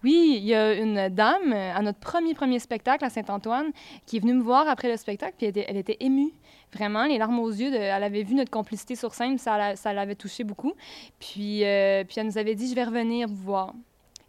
Oui, 0.04 0.34
il 0.40 0.44
y 0.44 0.54
a 0.54 0.74
une 0.74 1.08
dame 1.08 1.54
euh, 1.54 1.74
à 1.74 1.82
notre 1.82 2.00
premier 2.00 2.34
premier 2.34 2.60
spectacle 2.60 3.06
à 3.06 3.10
Saint-Antoine 3.10 3.68
qui 4.06 4.18
est 4.18 4.20
venue 4.20 4.34
me 4.34 4.42
voir 4.44 4.68
après 4.68 4.90
le 4.92 4.98
spectacle, 4.98 5.36
puis 5.38 5.46
elle 5.46 5.52
était, 5.52 5.66
elle 5.70 5.78
était 5.78 5.96
émue, 6.02 6.34
vraiment, 6.74 7.06
les 7.06 7.18
larmes 7.18 7.40
aux 7.40 7.50
yeux. 7.50 7.72
de- 7.72 7.78
elle 7.78 8.04
avait 8.04 8.24
vu 8.24 8.36
notre 8.36 8.52
complicité 8.52 8.98
sur 8.98 9.14
scène, 9.14 9.38
ça, 9.38 9.58
la- 9.58 9.76
ça 9.78 9.94
l'avait 9.94 10.16
touchée 10.16 10.44
beaucoup. 10.44 10.74
Puis, 11.20 11.64
euh, 11.64 12.04
puis 12.04 12.16
elle 12.20 12.26
nous 12.26 12.38
avait 12.38 12.56
dit, 12.56 12.70
je 12.70 12.76
vais 12.76 12.84
revenir 12.84 13.30
vous 13.30 13.36
voir. 13.36 13.74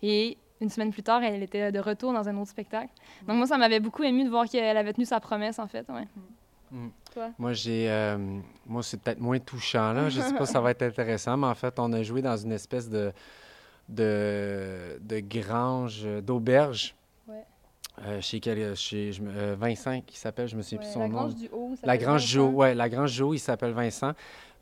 Et 0.02 0.38
une 0.60 0.68
semaine 0.70 0.92
plus 0.92 1.02
tard, 1.02 1.20
elle 1.24 1.42
était 1.42 1.72
de 1.72 1.80
retour 1.80 2.12
dans 2.12 2.28
un 2.28 2.36
autre 2.36 2.50
spectacle. 2.50 2.90
Donc 3.26 3.38
moi, 3.38 3.48
ça 3.48 3.58
m'avait 3.58 3.80
beaucoup 3.80 4.04
ému 4.04 4.22
de 4.22 4.30
voir 4.30 4.46
qu'elle 4.46 4.76
avait 4.76 4.92
tenu 4.92 5.04
sa 5.04 5.18
promesse, 5.18 5.58
en 5.58 5.66
fait. 5.66 5.84
Ouais. 5.88 6.06
Moi, 7.38 7.52
j'ai. 7.52 7.90
euh, 7.90 8.16
moi, 8.66 8.82
c'est 8.82 9.00
peut-être 9.00 9.20
moins 9.20 9.38
touchant, 9.38 9.92
là. 9.92 10.08
Je 10.08 10.20
sais 10.20 10.34
pas 10.34 10.46
si 10.46 10.52
ça 10.52 10.60
va 10.60 10.70
être 10.70 10.82
intéressant, 10.82 11.36
mais 11.36 11.46
en 11.46 11.54
fait, 11.54 11.78
on 11.78 11.92
a 11.92 12.02
joué 12.02 12.22
dans 12.22 12.36
une 12.36 12.52
espèce 12.52 12.88
de. 12.88 13.12
de, 13.88 14.98
de 15.00 15.20
grange, 15.20 16.02
euh, 16.04 16.20
d'auberge. 16.20 16.94
Ouais. 17.28 17.44
Euh, 18.06 18.20
chez, 18.20 18.40
quel, 18.40 18.74
chez 18.76 19.12
je 19.12 19.22
euh, 19.22 19.54
Vincent, 19.58 20.00
qui 20.06 20.16
s'appelle, 20.18 20.48
je 20.48 20.56
me 20.56 20.62
souviens 20.62 20.78
plus 20.78 20.92
son 20.92 21.00
la 21.00 21.08
nom. 21.08 21.14
Grange 21.14 21.34
du 21.34 21.48
Haut. 21.52 21.74
ça 21.78 21.86
La 21.86 21.98
Grange 21.98 22.26
Jo, 22.26 22.44
Vincent. 22.46 22.56
ouais, 22.56 22.74
la 22.74 22.88
Grange 22.88 23.10
Jo, 23.12 23.34
il 23.34 23.38
s'appelle 23.38 23.72
Vincent. 23.72 24.12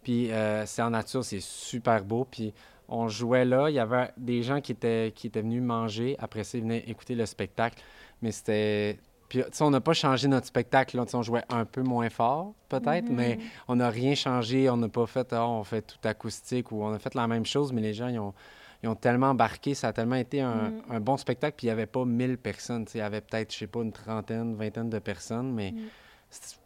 Puis 0.03 0.31
c'est 0.65 0.83
en 0.83 0.91
nature, 0.91 1.25
c'est 1.25 1.41
super 1.41 2.03
beau. 2.05 2.27
Puis 2.29 2.55
on 2.89 3.07
jouait 3.09 3.45
là, 3.45 3.69
il 3.69 3.75
y 3.75 3.79
avait 3.79 4.11
des 4.17 4.43
gens 4.43 4.61
qui 4.61 4.73
étaient, 4.73 5.13
qui 5.15 5.27
étaient 5.29 5.43
venus 5.43 5.63
manger. 5.63 6.17
Après 6.19 6.43
ça, 6.43 6.57
ils 6.59 6.63
venaient 6.65 6.85
écouter 6.89 7.15
le 7.15 7.27
spectacle. 7.27 7.83
Mais 8.23 8.33
c'était. 8.33 8.99
Puis, 9.31 9.43
on 9.61 9.71
n'a 9.71 9.81
pas 9.81 9.95
changé 9.95 10.29
notre 10.29 10.47
spectacle. 10.49 10.97
Là. 10.99 11.05
On 11.15 11.23
jouait 11.23 11.45
un 11.49 11.65
peu 11.65 11.83
moins 11.83 12.11
fort, 12.11 12.53
peut-être, 12.69 13.09
Mhm. 13.09 13.15
mais 13.17 13.39
on 13.69 13.77
n'a 13.77 13.89
rien 13.89 14.15
changé. 14.15 14.69
On 14.69 14.77
n'a 14.77 14.89
pas 14.91 15.07
fait, 15.07 15.33
Ah, 15.33 15.47
on 15.49 15.65
fait 15.65 15.81
tout 15.83 15.97
acoustique 16.07 16.71
ou 16.73 16.83
on 16.83 16.93
a 16.93 16.99
fait 16.99 17.15
la 17.15 17.27
même 17.29 17.47
chose, 17.47 17.73
mais 17.73 17.81
les 17.81 17.95
gens, 17.95 18.09
ils 18.09 18.19
ont, 18.19 18.35
ils 18.83 18.89
ont 18.89 18.95
tellement 18.97 19.29
embarqué. 19.31 19.75
Ça 19.75 19.89
a 19.89 19.93
tellement 19.95 20.17
été 20.17 20.41
un, 20.43 20.71
Mhm. 20.71 20.83
un 20.91 21.01
bon 21.01 21.17
spectacle. 21.17 21.55
Puis 21.57 21.67
il 21.67 21.71
n'y 21.71 21.73
avait 21.73 21.87
pas 21.87 22.05
1000 22.05 22.37
personnes. 22.39 22.85
Il 22.95 22.99
y 22.99 23.01
avait 23.01 23.21
peut-être, 23.23 23.53
je 23.53 23.59
sais 23.59 23.67
pas, 23.67 23.81
une 23.83 23.93
trentaine, 23.93 24.55
vingtaine 24.57 24.91
de 24.91 24.99
personnes, 24.99 25.53
mais 25.53 25.71
Mhm. 25.73 25.89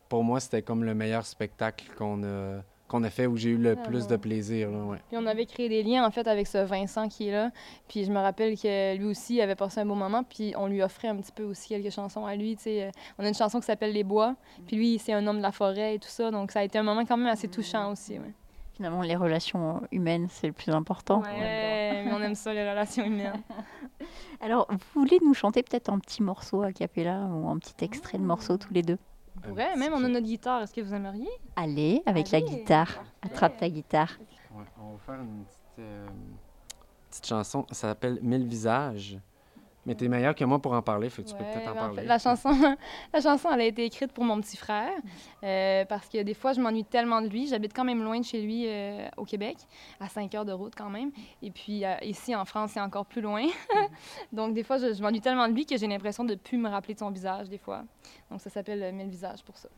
pour 0.08 0.24
moi, 0.24 0.40
c'était 0.40 0.62
comme 0.62 0.84
le 0.84 0.94
meilleur 0.94 1.26
spectacle 1.26 1.84
qu'on 1.98 2.22
a, 2.24 2.62
qu'on 2.88 3.02
a 3.02 3.10
fait 3.10 3.26
où 3.26 3.36
j'ai 3.36 3.50
eu 3.50 3.56
le 3.56 3.72
Ah 3.78 3.82
plus 3.88 4.06
de 4.06 4.16
plaisir. 4.16 4.70
Là, 4.70 4.78
ouais. 4.84 4.98
Puis 5.08 5.16
on 5.16 5.26
avait 5.26 5.46
créé 5.46 5.68
des 5.68 5.82
liens 5.82 6.06
en 6.06 6.10
fait 6.10 6.26
avec 6.28 6.46
ce 6.46 6.58
Vincent 6.58 7.08
qui 7.08 7.28
est 7.28 7.32
là. 7.32 7.50
Puis 7.88 8.04
je 8.04 8.12
me 8.12 8.18
rappelle 8.18 8.58
que 8.58 8.96
lui 8.96 9.04
aussi 9.06 9.40
avait 9.40 9.54
passé 9.54 9.80
un 9.80 9.86
beau 9.86 9.94
moment. 9.94 10.22
Puis 10.22 10.52
on 10.56 10.66
lui 10.66 10.82
offrait 10.82 11.08
un 11.08 11.16
petit 11.16 11.32
peu 11.32 11.44
aussi 11.44 11.68
quelques 11.68 11.90
chansons 11.90 12.26
à 12.26 12.36
lui. 12.36 12.56
tu 12.56 12.64
sais. 12.64 12.84
Euh, 12.84 12.90
On 13.18 13.24
a 13.24 13.28
une 13.28 13.34
chanson 13.34 13.58
qui 13.60 13.66
s'appelle 13.66 13.92
Les 13.92 14.04
Bois. 14.04 14.36
Puis 14.66 14.76
lui, 14.76 14.98
c'est 14.98 15.12
un 15.12 15.26
homme 15.26 15.38
de 15.38 15.42
la 15.42 15.52
forêt 15.52 15.94
et 15.94 15.98
tout 15.98 16.08
ça. 16.08 16.30
Donc 16.30 16.50
ça 16.50 16.60
a 16.60 16.62
été 16.64 16.78
un 16.78 16.82
moment 16.82 17.04
quand 17.04 17.16
même 17.16 17.26
assez 17.28 17.48
touchant 17.48 17.92
aussi. 17.92 18.18
Ouais, 18.18 18.32
Finalement, 18.74 19.02
les 19.02 19.14
relations 19.14 19.82
humaines, 19.92 20.26
c'est 20.28 20.48
le 20.48 20.52
plus 20.52 20.72
important. 20.72 21.22
Ouais, 21.22 22.02
mais 22.04 22.12
on 22.12 22.20
aime 22.20 22.34
ça 22.34 22.52
les 22.52 22.68
relations 22.68 23.04
humaines. 23.04 23.40
Alors, 24.40 24.66
vous 24.68 25.00
voulez 25.00 25.18
nous 25.24 25.32
chanter 25.32 25.62
peut-être 25.62 25.90
un 25.90 25.98
petit 26.00 26.22
morceau 26.22 26.62
a 26.62 26.72
cappella 26.72 27.28
ou 27.30 27.48
un 27.48 27.56
petit 27.58 27.84
extrait 27.84 28.18
de 28.18 28.24
morceau 28.24 28.56
tous 28.58 28.74
les 28.74 28.82
deux? 28.82 28.98
Pourrait, 29.48 29.76
même 29.76 29.92
on 29.92 30.04
a 30.04 30.08
notre 30.08 30.26
guitare. 30.26 30.62
Est-ce 30.62 30.72
que 30.74 30.80
vous 30.80 30.94
aimeriez? 30.94 31.28
Allez, 31.56 32.02
avec 32.06 32.30
la 32.30 32.40
guitare. 32.40 32.86
parfait. 32.94 33.10
Attrape 33.22 33.56
ta 33.58 33.68
guitare. 33.68 34.12
Ouais, 34.54 34.64
on 34.80 34.92
va 34.92 34.98
faire 34.98 35.20
une 35.20 35.44
petite, 35.44 35.78
euh, 35.78 36.06
petite 37.10 37.26
chanson. 37.26 37.66
Ça 37.70 37.88
s'appelle 37.88 38.18
Mille 38.22 38.46
visages. 38.46 39.18
Mais 39.86 39.94
t'es 39.94 40.08
meilleur 40.08 40.34
que 40.34 40.44
moi 40.44 40.58
pour 40.60 40.72
en 40.72 40.80
parler, 40.82 41.10
fait 41.10 41.22
que 41.22 41.28
tu 41.28 41.34
peux 41.34 41.44
Ouais, 41.44 41.52
peut-être 41.52 41.68
en 41.68 41.72
en 41.72 41.74
parler. 41.74 42.02
fait, 42.02 42.06
la, 42.08 42.18
chanson, 42.18 42.50
la 43.12 43.20
chanson, 43.20 43.50
elle 43.52 43.60
a 43.60 43.64
été 43.64 43.84
écrite 43.84 44.12
pour 44.12 44.24
mon 44.24 44.40
petit 44.40 44.56
frère 44.56 44.90
euh, 45.42 45.84
parce 45.84 46.08
que 46.08 46.22
des 46.22 46.32
fois, 46.34 46.52
je 46.54 46.60
m'ennuie 46.60 46.84
tellement 46.84 47.20
de 47.20 47.28
lui. 47.28 47.46
J'habite 47.46 47.74
quand 47.74 47.84
même 47.84 48.02
loin 48.02 48.18
de 48.18 48.24
chez 48.24 48.40
lui 48.40 48.64
euh, 48.66 49.06
au 49.18 49.24
Québec, 49.24 49.58
à 50.00 50.08
5 50.08 50.34
heures 50.34 50.44
de 50.46 50.52
route 50.52 50.72
quand 50.74 50.88
même. 50.90 51.10
Et 51.42 51.50
puis 51.50 51.84
euh, 51.84 51.94
ici, 52.02 52.34
en 52.34 52.44
France, 52.46 52.70
c'est 52.74 52.80
encore 52.80 53.04
plus 53.06 53.20
loin. 53.20 53.46
Donc, 54.32 54.54
des 54.54 54.62
fois, 54.62 54.78
je, 54.78 54.94
je 54.94 55.02
m'ennuie 55.02 55.20
tellement 55.20 55.48
de 55.48 55.52
lui 55.52 55.66
que 55.66 55.76
j'ai 55.76 55.86
l'impression 55.86 56.24
de 56.24 56.30
ne 56.32 56.38
plus 56.38 56.56
me 56.56 56.68
rappeler 56.68 56.94
de 56.94 56.98
son 57.00 57.10
visage, 57.10 57.48
des 57.48 57.58
fois. 57.58 57.82
Donc, 58.30 58.40
ça 58.40 58.48
s'appelle 58.50 58.92
Mille 58.94 59.08
visages 59.08 59.42
pour 59.44 59.58
ça. 59.58 59.68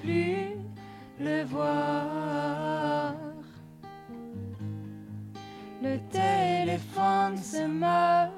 Plus 0.00 0.56
le 1.20 1.44
voir. 1.44 3.14
Le 5.82 5.98
téléphone 6.10 7.36
se 7.36 7.66
meurt 7.66 8.37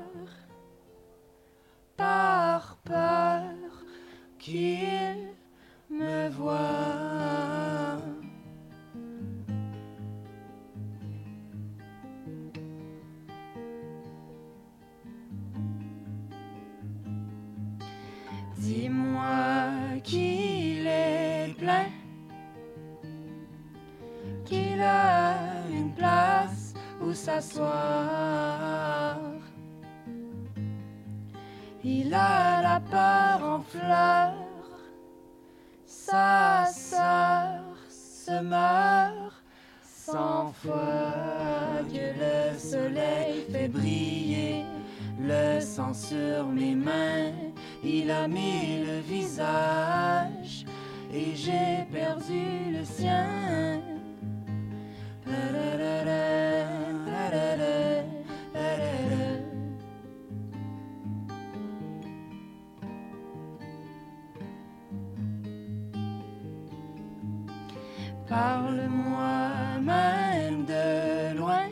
Parle-moi 68.31 69.51
même 69.81 70.64
de 70.64 71.37
loin. 71.37 71.66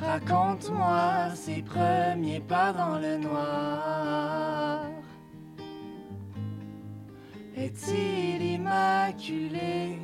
Raconte-moi 0.00 1.30
ses 1.36 1.62
premiers 1.62 2.40
pas 2.40 2.72
dans 2.72 2.98
le 2.98 3.18
noir. 3.18 4.80
Est-il 7.56 8.42
immaculé 8.42 10.00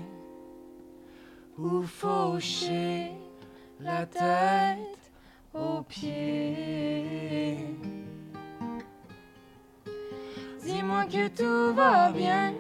ou 1.59 1.83
fauché 1.83 3.11
la 3.81 4.07
tête 4.07 5.11
aux 5.53 5.83
pieds? 5.83 7.59
Dis-moi 10.63 11.07
que 11.07 11.27
tout 11.27 11.75
va 11.75 12.13
bien. 12.13 12.55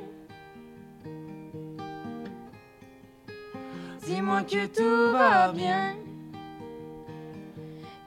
Dis-moi 4.16 4.44
que 4.44 4.64
tout 4.64 5.12
va 5.12 5.52
bien. 5.52 5.94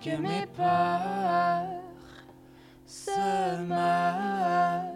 Que 0.03 0.17
mes 0.17 0.47
peurs 0.57 1.83
se 2.87 3.61
meurent 3.61 4.95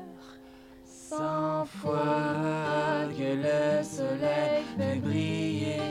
cent 0.84 1.66
fois 1.66 3.06
que 3.16 3.30
le 3.46 3.84
soleil 3.84 4.64
fait 4.76 5.00
briller 5.02 5.82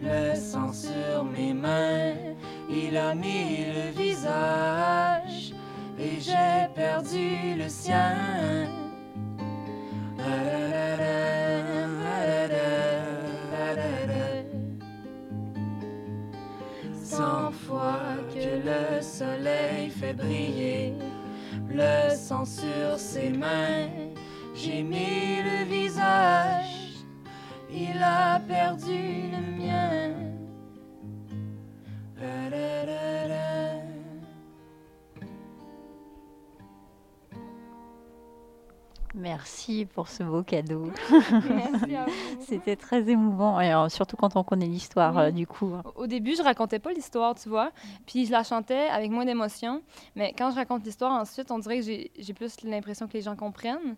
le 0.00 0.36
sang 0.36 0.72
sur 0.72 1.24
mes 1.24 1.54
mains. 1.54 2.14
Il 2.70 2.96
a 2.96 3.16
mis 3.16 3.66
le 3.66 3.90
visage 3.90 5.54
et 5.98 6.20
j'ai 6.20 6.68
perdu 6.76 7.56
le 7.56 7.68
sien. 7.68 8.68
Cent 17.16 17.52
fois 17.52 18.16
que 18.32 18.64
le 18.64 19.02
soleil 19.02 19.90
fait 19.90 20.14
briller 20.14 20.94
le 21.68 22.16
sang 22.16 22.46
sur 22.46 22.96
ses 22.96 23.28
mains, 23.28 23.90
j'ai 24.54 24.82
mis 24.82 25.42
le 25.42 25.64
visage, 25.64 27.04
il 27.70 28.02
a 28.02 28.40
perdu 28.40 29.30
le 29.30 29.62
mien. 29.62 30.21
Merci 39.22 39.86
pour 39.94 40.08
ce 40.08 40.24
beau 40.24 40.42
cadeau. 40.42 40.90
C'était 42.40 42.74
très 42.76 43.08
émouvant, 43.08 43.60
et 43.60 43.72
euh, 43.72 43.88
surtout 43.88 44.16
quand 44.16 44.34
on 44.36 44.42
connaît 44.42 44.66
l'histoire, 44.66 45.14
Oui. 45.14 45.22
euh, 45.22 45.30
du 45.30 45.46
coup. 45.46 45.72
Au 45.94 46.06
début, 46.08 46.34
je 46.36 46.42
racontais 46.42 46.78
pas 46.80 46.92
l'histoire, 46.92 47.34
tu 47.36 47.48
vois. 47.48 47.70
Puis 48.06 48.26
je 48.26 48.32
la 48.32 48.42
chantais 48.42 48.88
avec 48.88 49.10
moins 49.10 49.24
d'émotion. 49.24 49.80
Mais 50.16 50.34
quand 50.36 50.50
je 50.50 50.56
raconte 50.56 50.84
l'histoire, 50.84 51.12
ensuite, 51.12 51.50
on 51.52 51.58
dirait 51.60 51.78
que 51.80 51.84
j'ai 51.86 52.34
plus 52.34 52.56
l'impression 52.64 53.06
que 53.06 53.12
les 53.14 53.22
gens 53.22 53.36
comprennent. 53.36 53.94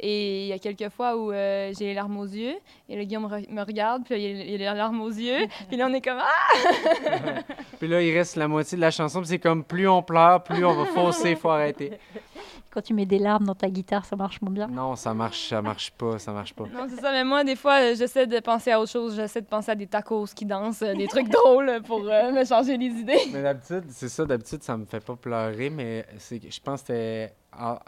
Et 0.00 0.44
il 0.44 0.48
y 0.48 0.52
a 0.52 0.58
quelques 0.60 0.90
fois 0.90 1.16
où 1.16 1.32
euh, 1.32 1.72
j'ai 1.76 1.86
les 1.86 1.94
larmes 1.94 2.16
aux 2.18 2.24
yeux. 2.26 2.54
Et 2.88 2.96
le 2.96 3.02
Guillaume 3.02 3.24
me, 3.24 3.28
re- 3.28 3.50
me 3.52 3.62
regarde, 3.62 4.04
puis 4.04 4.14
là, 4.14 4.20
il 4.20 4.48
il 4.48 4.54
a 4.64 4.72
les 4.72 4.78
larmes 4.78 5.00
aux 5.00 5.08
yeux. 5.10 5.46
puis 5.68 5.76
là, 5.76 5.88
on 5.90 5.92
est 5.94 6.00
comme 6.00 6.18
Ah! 6.20 7.40
Puis 7.78 7.86
là, 7.88 8.02
il 8.02 8.12
reste 8.16 8.34
la 8.36 8.48
moitié 8.48 8.74
de 8.76 8.80
la 8.80 8.90
chanson, 8.90 9.20
puis 9.20 9.28
c'est 9.28 9.38
comme 9.38 9.62
plus 9.62 9.86
on 9.88 10.02
pleure, 10.02 10.42
plus 10.42 10.64
on 10.64 10.74
va 10.74 10.84
fausser, 10.86 11.36
faut 11.36 11.48
arrêter. 11.50 11.92
Quand 12.78 12.82
tu 12.82 12.94
mets 12.94 13.06
des 13.06 13.18
larmes 13.18 13.44
dans 13.44 13.56
ta 13.56 13.68
guitare, 13.68 14.04
ça 14.04 14.14
marche 14.14 14.40
moins 14.40 14.52
bien. 14.52 14.68
Non, 14.68 14.94
ça 14.94 15.12
marche, 15.12 15.48
ça 15.48 15.60
marche 15.60 15.90
pas, 15.90 16.16
ça 16.20 16.30
marche 16.30 16.54
pas. 16.54 16.62
Non, 16.62 16.86
c'est 16.88 17.00
ça. 17.00 17.10
Mais 17.10 17.24
moi, 17.24 17.42
des 17.42 17.56
fois, 17.56 17.80
euh, 17.80 17.94
j'essaie 17.96 18.28
de 18.28 18.38
penser 18.38 18.70
à 18.70 18.80
autre 18.80 18.92
chose. 18.92 19.16
J'essaie 19.16 19.40
de 19.40 19.46
penser 19.48 19.72
à 19.72 19.74
des 19.74 19.88
tacos 19.88 20.26
qui 20.32 20.44
dansent, 20.44 20.82
euh, 20.82 20.94
des 20.94 21.08
trucs 21.08 21.28
drôles 21.28 21.82
pour 21.84 22.02
euh, 22.08 22.30
me 22.30 22.44
changer 22.44 22.76
les 22.76 22.86
idées. 22.86 23.18
Mais 23.32 23.42
d'habitude, 23.42 23.82
c'est 23.88 24.08
ça, 24.08 24.24
d'habitude, 24.24 24.62
ça 24.62 24.76
me 24.76 24.84
fait 24.84 25.00
pas 25.04 25.16
pleurer, 25.16 25.70
mais 25.70 26.06
c'est, 26.18 26.40
je 26.48 26.60
pense 26.60 26.82
que 26.82 26.86
c'était 26.86 27.34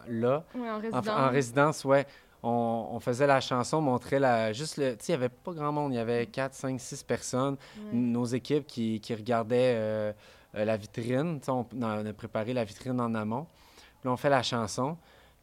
là, 0.09 0.43
Oui, 0.57 0.69
en 0.69 0.75
en, 0.75 0.81
résidence. 0.81 1.09
en 1.09 1.29
résidence, 1.31 1.85
ouais. 1.85 2.05
On, 2.43 2.89
on 2.91 2.99
faisait 2.99 3.29
la 3.29 3.41
chanson, 3.41 3.77
on 3.77 3.83
montrait 3.83 4.19
la. 4.19 4.53
Juste 4.53 4.77
le. 4.77 4.97
Tu 4.97 5.05
sais, 5.05 5.13
il 5.13 5.19
n'y 5.19 5.23
avait 5.25 5.29
pas 5.33 5.53
grand 5.53 5.71
monde, 5.71 5.93
il 5.93 5.97
y 5.99 6.01
avait 6.01 6.27
4, 6.27 6.53
5, 6.53 6.81
6 6.81 7.05
personnes. 7.05 7.57
Ouais. 7.79 7.91
Nos 7.93 8.25
équipes 8.25 8.67
qui, 8.67 9.01
qui 9.01 9.15
regardaient 9.15 9.75
euh, 9.77 10.13
la 10.53 10.77
vitrine. 10.77 11.39
Tu 11.39 11.45
sais, 11.45 11.53
on, 11.53 11.65
on 11.81 12.07
a 12.07 12.13
préparé 12.13 12.55
la 12.55 12.65
vitrine 12.65 13.01
en 13.01 13.15
amont. 13.15 13.47
Puis 14.01 14.09
là, 14.09 14.13
on 14.13 14.17
fait 14.17 14.31
la 14.31 14.43
chanson. 14.43 14.97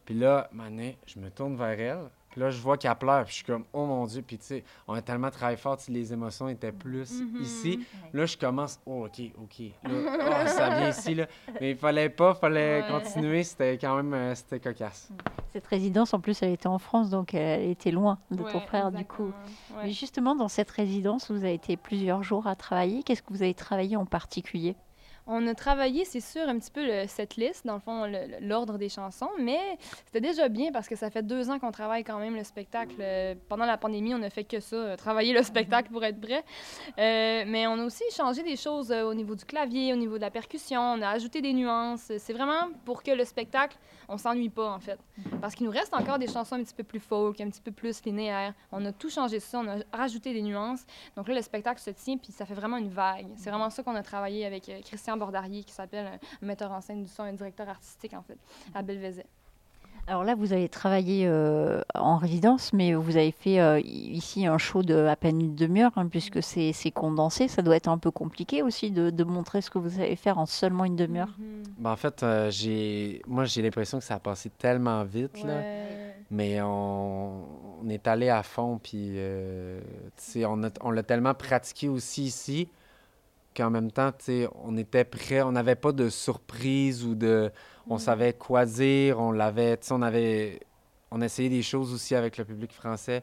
Puis 0.04 0.14
là, 0.14 0.48
Mané, 0.52 0.98
je 1.06 1.18
me 1.20 1.30
tourne 1.30 1.56
vers 1.56 1.78
elle. 1.78 2.10
Puis 2.30 2.40
là, 2.42 2.50
je 2.50 2.60
vois 2.60 2.76
qu'elle 2.76 2.94
pleure. 2.94 3.24
Puis 3.24 3.30
je 3.32 3.36
suis 3.36 3.44
comme, 3.44 3.64
oh 3.72 3.86
mon 3.86 4.04
Dieu. 4.06 4.22
Puis 4.22 4.36
tu 4.38 4.44
sais, 4.44 4.64
on 4.86 4.92
a 4.94 5.00
tellement 5.02 5.30
travaillé 5.30 5.56
fort, 5.56 5.78
les 5.88 6.12
émotions 6.12 6.48
étaient 6.48 6.72
plus 6.72 7.20
Mhm. 7.22 7.40
ici. 7.42 7.80
Là, 8.12 8.26
je 8.26 8.36
commence, 8.36 8.78
oh, 8.86 9.06
OK, 9.06 9.22
OK. 9.42 9.60
Là, 9.84 9.90
oh, 10.44 10.46
ça 10.48 10.68
vient 10.70 10.90
ici, 10.90 11.14
là. 11.14 11.26
Mais 11.60 11.70
il 11.70 11.76
fallait 11.76 12.10
pas, 12.10 12.34
fallait 12.34 12.82
Ouais. 12.82 12.88
continuer. 12.90 13.42
C'était 13.44 13.78
quand 13.78 13.96
même, 13.96 14.12
euh, 14.12 14.34
c'était 14.34 14.60
cocasse. 14.60 15.10
Cette 15.52 15.66
résidence, 15.66 16.12
en 16.12 16.20
plus, 16.20 16.42
elle 16.42 16.52
était 16.52 16.66
en 16.68 16.78
France, 16.78 17.08
donc 17.10 17.32
elle 17.34 17.70
était 17.70 17.90
loin 17.90 18.18
de 18.30 18.42
ton 18.42 18.60
frère, 18.60 18.92
du 18.92 19.04
coup. 19.06 19.32
Ouais. 19.74 19.84
Mais 19.84 19.90
justement, 19.90 20.34
dans 20.34 20.48
cette 20.48 20.70
résidence, 20.70 21.30
vous 21.30 21.38
avez 21.38 21.54
été 21.54 21.76
plusieurs 21.78 22.22
jours 22.22 22.46
à 22.46 22.54
travailler. 22.56 23.02
Qu'est-ce 23.02 23.22
que 23.22 23.32
vous 23.32 23.42
avez 23.42 23.54
travaillé 23.54 23.96
en 23.96 24.04
particulier? 24.06 24.76
On 25.28 25.46
a 25.46 25.54
travaillé, 25.54 26.04
c'est 26.04 26.20
sûr, 26.20 26.48
un 26.48 26.58
petit 26.58 26.70
peu 26.70 27.06
cette 27.06 27.36
liste, 27.36 27.66
dans 27.66 27.74
le 27.74 27.80
fond, 27.80 28.10
l'ordre 28.40 28.78
des 28.78 28.88
chansons, 28.88 29.30
mais 29.38 29.78
c'était 30.06 30.20
déjà 30.20 30.48
bien 30.48 30.72
parce 30.72 30.88
que 30.88 30.96
ça 30.96 31.10
fait 31.10 31.22
deux 31.22 31.50
ans 31.50 31.58
qu'on 31.58 31.70
travaille 31.70 32.02
quand 32.02 32.18
même 32.18 32.34
le 32.34 32.44
spectacle. 32.44 32.94
Pendant 33.48 33.66
la 33.66 33.76
pandémie, 33.76 34.14
on 34.14 34.22
a 34.22 34.30
fait 34.30 34.44
que 34.44 34.58
ça, 34.60 34.76
euh, 34.76 34.96
travailler 34.96 35.32
le 35.32 35.42
spectacle 35.42 35.90
pour 35.90 36.04
être 36.04 36.20
prêt. 36.20 36.44
Euh, 36.98 37.44
mais 37.46 37.66
on 37.66 37.78
a 37.78 37.84
aussi 37.84 38.04
changé 38.14 38.42
des 38.42 38.56
choses 38.56 38.90
euh, 38.90 39.04
au 39.04 39.14
niveau 39.14 39.34
du 39.34 39.44
clavier, 39.44 39.92
au 39.92 39.96
niveau 39.96 40.16
de 40.16 40.22
la 40.22 40.30
percussion, 40.30 40.80
on 40.80 41.02
a 41.02 41.08
ajouté 41.10 41.40
des 41.40 41.52
nuances. 41.52 42.10
C'est 42.18 42.32
vraiment 42.32 42.70
pour 42.84 43.02
que 43.02 43.10
le 43.10 43.24
spectacle, 43.24 43.76
on 44.08 44.16
s'ennuie 44.16 44.48
pas, 44.48 44.70
en 44.70 44.80
fait. 44.80 44.98
Parce 45.40 45.54
qu'il 45.54 45.66
nous 45.66 45.72
reste 45.72 45.94
encore 45.94 46.18
des 46.18 46.26
chansons 46.28 46.56
un 46.56 46.62
petit 46.62 46.74
peu 46.74 46.84
plus 46.84 47.00
folk, 47.00 47.40
un 47.40 47.50
petit 47.50 47.60
peu 47.60 47.72
plus 47.72 48.02
linéaires. 48.04 48.54
On 48.72 48.84
a 48.84 48.92
tout 48.92 49.10
changé 49.10 49.40
ça, 49.40 49.60
on 49.60 49.68
a 49.68 49.76
rajouté 49.92 50.32
des 50.32 50.42
nuances. 50.42 50.84
Donc 51.16 51.28
là, 51.28 51.34
le 51.34 51.42
spectacle 51.42 51.80
se 51.80 51.90
tient, 51.90 52.16
puis 52.16 52.32
ça 52.32 52.46
fait 52.46 52.54
vraiment 52.54 52.78
une 52.78 52.90
vague. 52.90 53.26
C'est 53.36 53.50
vraiment 53.50 53.70
ça 53.70 53.82
qu'on 53.82 53.94
a 53.94 54.02
travaillé 54.02 54.46
avec 54.46 54.70
Christian 54.84 55.17
Bordarier, 55.18 55.64
qui 55.64 55.72
s'appelle 55.72 56.06
un 56.42 56.46
metteur 56.46 56.72
en 56.72 56.80
scène 56.80 57.02
du 57.02 57.08
son, 57.10 57.22
un 57.24 57.32
directeur 57.32 57.68
artistique, 57.68 58.14
en 58.14 58.22
fait, 58.22 58.38
à 58.74 58.82
Belvezet. 58.82 59.26
Alors 60.06 60.24
là, 60.24 60.34
vous 60.34 60.54
avez 60.54 60.70
travaillé 60.70 61.26
euh, 61.26 61.82
en 61.94 62.16
résidence, 62.16 62.72
mais 62.72 62.94
vous 62.94 63.18
avez 63.18 63.30
fait 63.30 63.60
euh, 63.60 63.78
ici 63.84 64.46
un 64.46 64.56
show 64.56 64.82
de 64.82 65.04
à 65.04 65.16
peine 65.16 65.38
une 65.38 65.54
demi-heure, 65.54 65.90
hein, 65.96 66.06
puisque 66.06 66.42
c'est 66.42 66.72
condensé. 66.94 67.46
Ça 67.46 67.60
doit 67.60 67.76
être 67.76 67.88
un 67.88 67.98
peu 67.98 68.10
compliqué 68.10 68.62
aussi 68.62 68.90
de, 68.90 69.10
de 69.10 69.24
montrer 69.24 69.60
ce 69.60 69.68
que 69.68 69.76
vous 69.78 69.90
savez 69.90 70.16
faire 70.16 70.38
en 70.38 70.46
seulement 70.46 70.86
une 70.86 70.96
demi-heure. 70.96 71.36
Ben, 71.76 71.90
en 71.92 71.96
fait, 71.96 72.22
euh, 72.22 72.50
j'ai, 72.50 73.20
moi, 73.26 73.44
j'ai 73.44 73.60
l'impression 73.60 73.98
que 73.98 74.04
ça 74.04 74.14
a 74.14 74.18
passé 74.18 74.48
tellement 74.48 75.04
vite, 75.04 75.44
là. 75.44 75.60
Mais 76.30 76.60
on, 76.62 77.44
on 77.82 77.88
est 77.90 78.06
allé 78.06 78.30
à 78.30 78.42
fond, 78.42 78.80
puis 78.82 79.12
euh, 79.16 79.80
a- 80.36 80.70
on 80.82 80.90
l'a 80.90 81.02
tellement 81.02 81.34
pratiqué 81.34 81.88
aussi 81.90 82.24
ici 82.24 82.68
qu'en 83.58 83.70
même 83.70 83.90
temps, 83.90 84.10
on 84.64 84.76
était 84.76 85.04
prêt, 85.04 85.42
on 85.42 85.52
n'avait 85.52 85.74
pas 85.76 85.92
de 85.92 86.08
surprise 86.08 87.04
ou 87.04 87.14
de... 87.14 87.50
On 87.90 87.96
Mm. 87.96 87.98
savait 87.98 88.32
quoi 88.34 88.64
dire, 88.66 89.18
on 89.20 89.32
l'avait, 89.32 89.78
on 89.90 90.02
avait... 90.02 90.60
On 91.10 91.20
essayait 91.22 91.48
des 91.48 91.62
choses 91.62 91.92
aussi 91.94 92.14
avec 92.14 92.36
le 92.38 92.44
public 92.44 92.72
français 92.72 93.22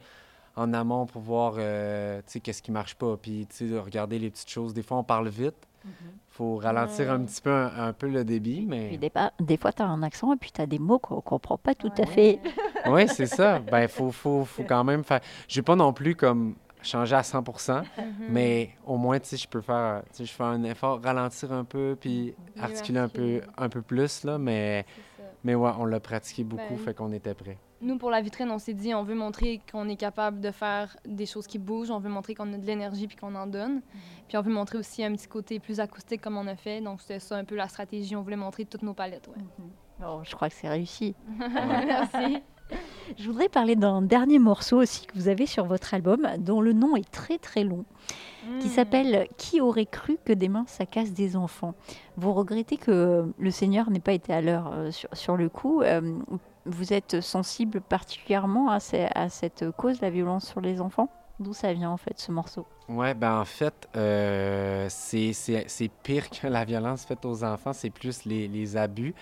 en 0.56 0.74
amont 0.74 1.06
pour 1.06 1.22
voir, 1.22 1.56
euh, 1.58 2.18
tu 2.26 2.34
sais, 2.34 2.40
qu'est-ce 2.40 2.62
qui 2.64 2.72
marche 2.72 2.96
pas, 2.96 3.16
puis, 3.18 3.46
tu 3.50 3.56
sais, 3.58 3.66
de 3.68 3.78
regarder 3.78 4.18
les 4.20 4.30
petites 4.32 4.50
choses. 4.50 4.74
Des 4.74 4.82
fois, 4.84 4.98
on 4.98 5.04
parle 5.04 5.28
vite, 5.30 5.56
faut 6.30 6.56
ralentir 6.56 7.12
un 7.12 7.20
petit 7.24 7.42
peu, 7.42 7.52
un, 7.52 7.72
un 7.90 7.94
peu 7.94 8.08
le 8.08 8.24
débit, 8.24 8.66
mais... 8.68 8.88
Puis 8.88 8.98
des, 8.98 9.10
pa- 9.12 9.34
des 9.40 9.58
fois, 9.58 9.72
tu 9.72 9.84
as 9.84 9.86
un 9.86 10.02
accent 10.02 10.34
et 10.34 10.38
puis 10.38 10.52
tu 10.52 10.60
as 10.62 10.66
des 10.66 10.80
mots 10.80 10.98
qu'on 10.98 11.18
ne 11.18 11.22
comprend 11.22 11.58
pas 11.60 11.76
tout 11.76 11.92
à 11.98 12.06
fait. 12.08 12.40
Oui, 12.88 13.08
c'est 13.08 13.28
ça. 13.28 13.60
Ben, 13.60 13.88
faut, 13.88 14.12
faut, 14.12 14.46
faut 14.46 14.64
quand 14.64 14.84
même 14.84 15.04
faire. 15.04 15.20
Je 15.48 15.60
vais 15.60 15.64
pas 15.64 15.76
non 15.76 15.94
plus 15.94 16.16
comme 16.16 16.56
changer 16.86 17.16
à 17.16 17.24
100 17.24 17.42
Mhm. 17.98 18.28
mais 18.30 18.70
au 18.86 18.98
moins, 18.98 19.20
tu 19.20 19.28
sais, 19.30 19.38
je 19.38 19.48
peux 19.48 19.62
faire, 19.62 20.04
tu 20.12 20.18
sais, 20.18 20.26
je 20.26 20.32
fais 20.34 20.44
un 20.44 20.64
effort, 20.64 21.02
ralentir 21.02 21.52
un 21.52 21.64
peu, 21.64 21.98
puis 22.00 22.34
articuler 22.60 23.00
un 23.00 23.10
peu, 23.10 23.42
un 23.58 23.70
peu 23.70 23.82
plus, 23.82 24.24
là, 24.24 24.38
mais, 24.38 24.86
mais 25.44 25.56
ouais, 25.56 25.72
on 25.78 25.86
l'a 25.86 26.00
pratiqué 26.00 26.44
beaucoup, 26.44 26.62
Ben, 26.76 26.78
fait 26.78 26.94
qu'on 26.94 27.12
était 27.12 27.34
prêts. 27.34 27.58
Nous, 27.82 27.98
pour 27.98 28.10
la 28.10 28.22
vitrine, 28.22 28.50
on 28.52 28.58
s'est 28.58 28.74
dit, 28.74 28.96
on 28.96 29.04
veut 29.04 29.14
montrer 29.16 29.62
qu'on 29.72 29.88
est 29.90 29.98
capable 29.98 30.40
de 30.40 30.50
faire 30.50 30.96
des 31.06 31.26
choses 31.26 31.46
qui 31.46 31.60
bougent, 31.60 31.92
on 31.92 32.00
veut 32.00 32.10
montrer 32.10 32.34
qu'on 32.34 32.52
a 32.54 32.58
de 32.58 32.66
l'énergie 32.66 33.06
puis 33.06 33.18
qu'on 33.18 33.36
en 33.36 33.46
donne. 33.46 33.82
Puis 34.28 34.38
on 34.38 34.42
veut 34.42 34.52
montrer 34.52 34.78
aussi 34.78 35.04
un 35.04 35.12
petit 35.14 35.28
côté 35.28 35.60
plus 35.60 35.80
acoustique 35.80 36.22
comme 36.22 36.38
on 36.38 36.48
a 36.48 36.56
fait. 36.56 36.80
Donc, 36.82 37.02
c'était 37.02 37.20
ça 37.20 37.36
un 37.36 37.44
peu 37.44 37.56
la 37.56 37.68
stratégie. 37.68 38.16
On 38.16 38.22
voulait 38.22 38.38
montrer 38.38 38.66
toutes 38.66 38.82
nos 38.82 38.94
palettes. 38.94 39.28
Ouais. 39.28 39.44
Bon, 40.00 40.24
je 40.24 40.34
crois 40.36 40.50
que 40.50 40.56
c'est 40.56 40.70
réussi. 40.70 41.16
Merci. 41.38 42.42
Je 43.18 43.26
voudrais 43.28 43.50
parler 43.50 43.76
d'un 43.76 44.02
dernier 44.02 44.40
morceau 44.40 44.82
aussi 44.82 45.06
que 45.06 45.14
vous 45.16 45.28
avez 45.28 45.46
sur 45.46 45.66
votre 45.66 45.94
album, 45.94 46.28
dont 46.40 46.62
le 46.62 46.74
nom 46.74 46.96
est 46.96 47.10
très 47.12 47.38
très 47.38 47.64
long, 47.64 47.86
qui 48.60 48.68
Mm. 48.68 48.72
s'appelle 48.72 49.28
Qui 49.38 49.62
aurait 49.62 49.86
cru 49.86 50.18
que 50.24 50.34
des 50.34 50.50
mains 50.50 50.66
ça 50.68 50.86
casse 50.86 51.12
des 51.14 51.36
enfants? 51.36 51.74
Vous 52.18 52.34
regrettez 52.34 52.78
que 52.78 53.32
le 53.38 53.52
Seigneur 53.52 53.90
n'ait 53.92 54.00
pas 54.00 54.14
été 54.14 54.34
à 54.34 54.42
l'heure 54.42 54.72
euh, 54.74 54.92
sur, 54.92 55.10
sur 55.14 55.38
le 55.38 55.50
coup. 55.50 55.82
euh, 55.82 56.02
Vous 56.66 56.94
êtes 56.94 57.22
sensible 57.22 57.80
particulièrement 57.80 58.70
à, 58.72 58.80
ce- 58.80 59.08
à 59.16 59.30
cette 59.30 59.70
cause, 59.72 60.02
la 60.02 60.10
violence 60.10 60.48
sur 60.48 60.62
les 60.62 60.82
enfants? 60.82 61.10
D'où 61.40 61.54
ça 61.54 61.74
vient 61.74 61.90
en 61.92 61.98
fait 61.98 62.18
ce 62.18 62.32
morceau? 62.32 62.66
Ouais, 62.88 63.14
ben 63.14 63.40
en 63.42 63.46
fait, 63.46 63.90
euh, 63.98 64.86
c'est 64.90 65.34
pire 66.04 66.30
que 66.30 66.48
la 66.48 66.64
violence 66.66 67.04
faite 67.06 67.26
aux 67.26 67.44
enfants, 67.44 67.74
c'est 67.74 67.90
plus 67.90 68.26
les, 68.26 68.48
les 68.48 68.78
abus. 68.78 69.14